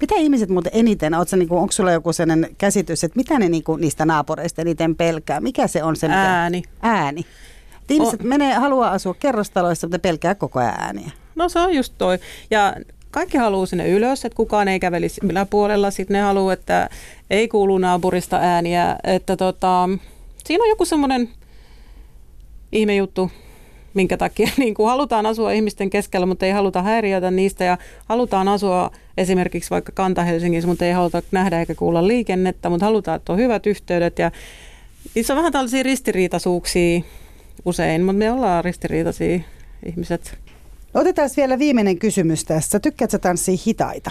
[0.00, 3.76] Mitä ihmiset muuten eniten, ootko, niinku, onko sulla joku sellainen käsitys, että mitä ne niinku,
[3.76, 5.40] niistä naapureista eniten pelkää?
[5.40, 6.20] Mikä se on se, mikä...
[6.20, 6.62] Ääni.
[6.82, 7.20] Ääni.
[7.82, 11.10] Et ihmiset menee, haluaa asua kerrostaloissa, mutta pelkää koko ajan ääniä.
[11.34, 12.18] No se on just toi.
[12.50, 12.74] Ja
[13.10, 15.90] kaikki haluaa sinne ylös, että kukaan ei kävelisi yläpuolella.
[15.90, 16.88] Sitten ne haluaa, että
[17.30, 18.96] ei kuulu naapurista ääniä.
[19.04, 19.88] Että tota,
[20.44, 21.28] siinä on joku semmoinen
[22.72, 23.30] ihme juttu,
[23.94, 27.64] minkä takia niin kuin halutaan asua ihmisten keskellä, mutta ei haluta häiriötä niistä.
[27.64, 33.16] Ja halutaan asua esimerkiksi vaikka Kanta-Helsingissä, mutta ei haluta nähdä eikä kuulla liikennettä, mutta halutaan,
[33.16, 34.18] että on hyvät yhteydet.
[34.18, 34.30] Ja
[35.14, 37.00] niissä on vähän tällaisia ristiriitaisuuksia
[37.64, 39.40] usein, mutta me ollaan ristiriitaisia
[39.86, 40.38] ihmiset.
[40.94, 42.80] Otetaan vielä viimeinen kysymys tässä.
[42.80, 44.10] Tykkäätkö tanssia hitaita?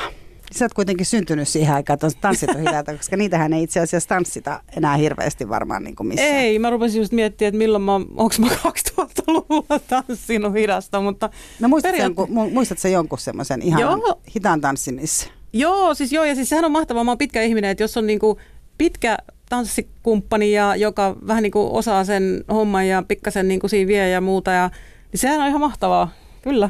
[0.55, 4.09] Sä oot kuitenkin syntynyt siihen aikaan, että tanssit on hitaita, koska niitähän ei itse asiassa
[4.09, 6.29] tanssita enää hirveästi varmaan niin kuin missään.
[6.35, 11.67] Ei, mä rupesin just miettimään, että milloin mä, onko mä 2000-luvulla tanssinut hidasta, mutta No
[11.67, 14.21] muistatko, periaatte- jonkun, mu- muistatko jonkun semmoisen ihan Joo.
[14.35, 15.27] hitaan tanssin missä?
[15.53, 18.07] joo, siis joo, ja siis sehän on mahtavaa, mä oon pitkä ihminen, että jos on
[18.07, 18.39] niinku
[18.77, 19.17] pitkä
[19.49, 24.51] tanssikumppani, ja joka vähän niinku osaa sen homman ja pikkasen niinku siinä vie ja muuta,
[24.51, 24.69] ja,
[25.11, 26.11] niin sehän on ihan mahtavaa,
[26.41, 26.69] kyllä.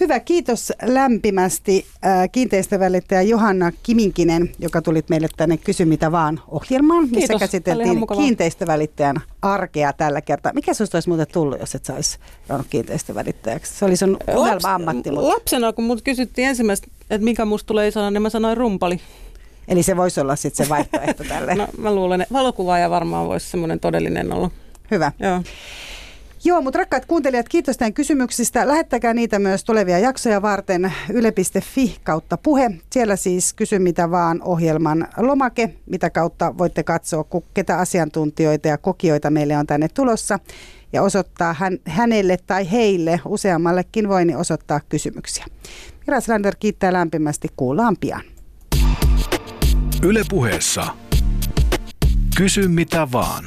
[0.00, 7.02] Hyvä, kiitos lämpimästi äh, kiinteistövälittäjä Johanna Kiminkinen, joka tulit meille tänne Kysy mitä vaan ohjelmaan,
[7.02, 10.52] missä Kiitos, käsiteltiin kiinteistövälittäjän arkea tällä kertaa.
[10.52, 12.18] Mikä sinusta olisi muuten tullut, jos et olisi
[12.48, 13.78] ruvennut kiinteistövälittäjäksi?
[13.78, 18.10] Se oli sun unelma-ammatti, mutta, Lapsena, kun mut kysyttiin ensimmäistä, että mikä musta tulee isona,
[18.10, 19.00] niin mä sanoin rumpali.
[19.68, 21.54] eli se voisi olla sitten se vaihtoehto tälle.
[21.54, 24.50] No, mä luulen, että valokuvaaja varmaan voisi semmoinen todellinen olla.
[24.90, 25.12] Hyvä.
[25.18, 25.42] Joo.
[26.44, 28.68] Joo, mutta rakkaat kuuntelijat, kiitos teidän kysymyksistä.
[28.68, 32.70] Lähettäkää niitä myös tulevia jaksoja varten yle.fi kautta puhe.
[32.92, 37.24] Siellä siis kysy mitä vaan ohjelman lomake, mitä kautta voitte katsoa,
[37.54, 40.38] ketä asiantuntijoita ja kokijoita meille on tänne tulossa.
[40.92, 45.46] Ja osoittaa hän, hänelle tai heille, useammallekin voi niin osoittaa kysymyksiä.
[46.06, 47.48] Mira Slander kiittää lämpimästi.
[47.56, 48.22] Kuullaan pian.
[50.02, 50.86] Yle puheessa.
[52.36, 53.44] Kysy mitä vaan.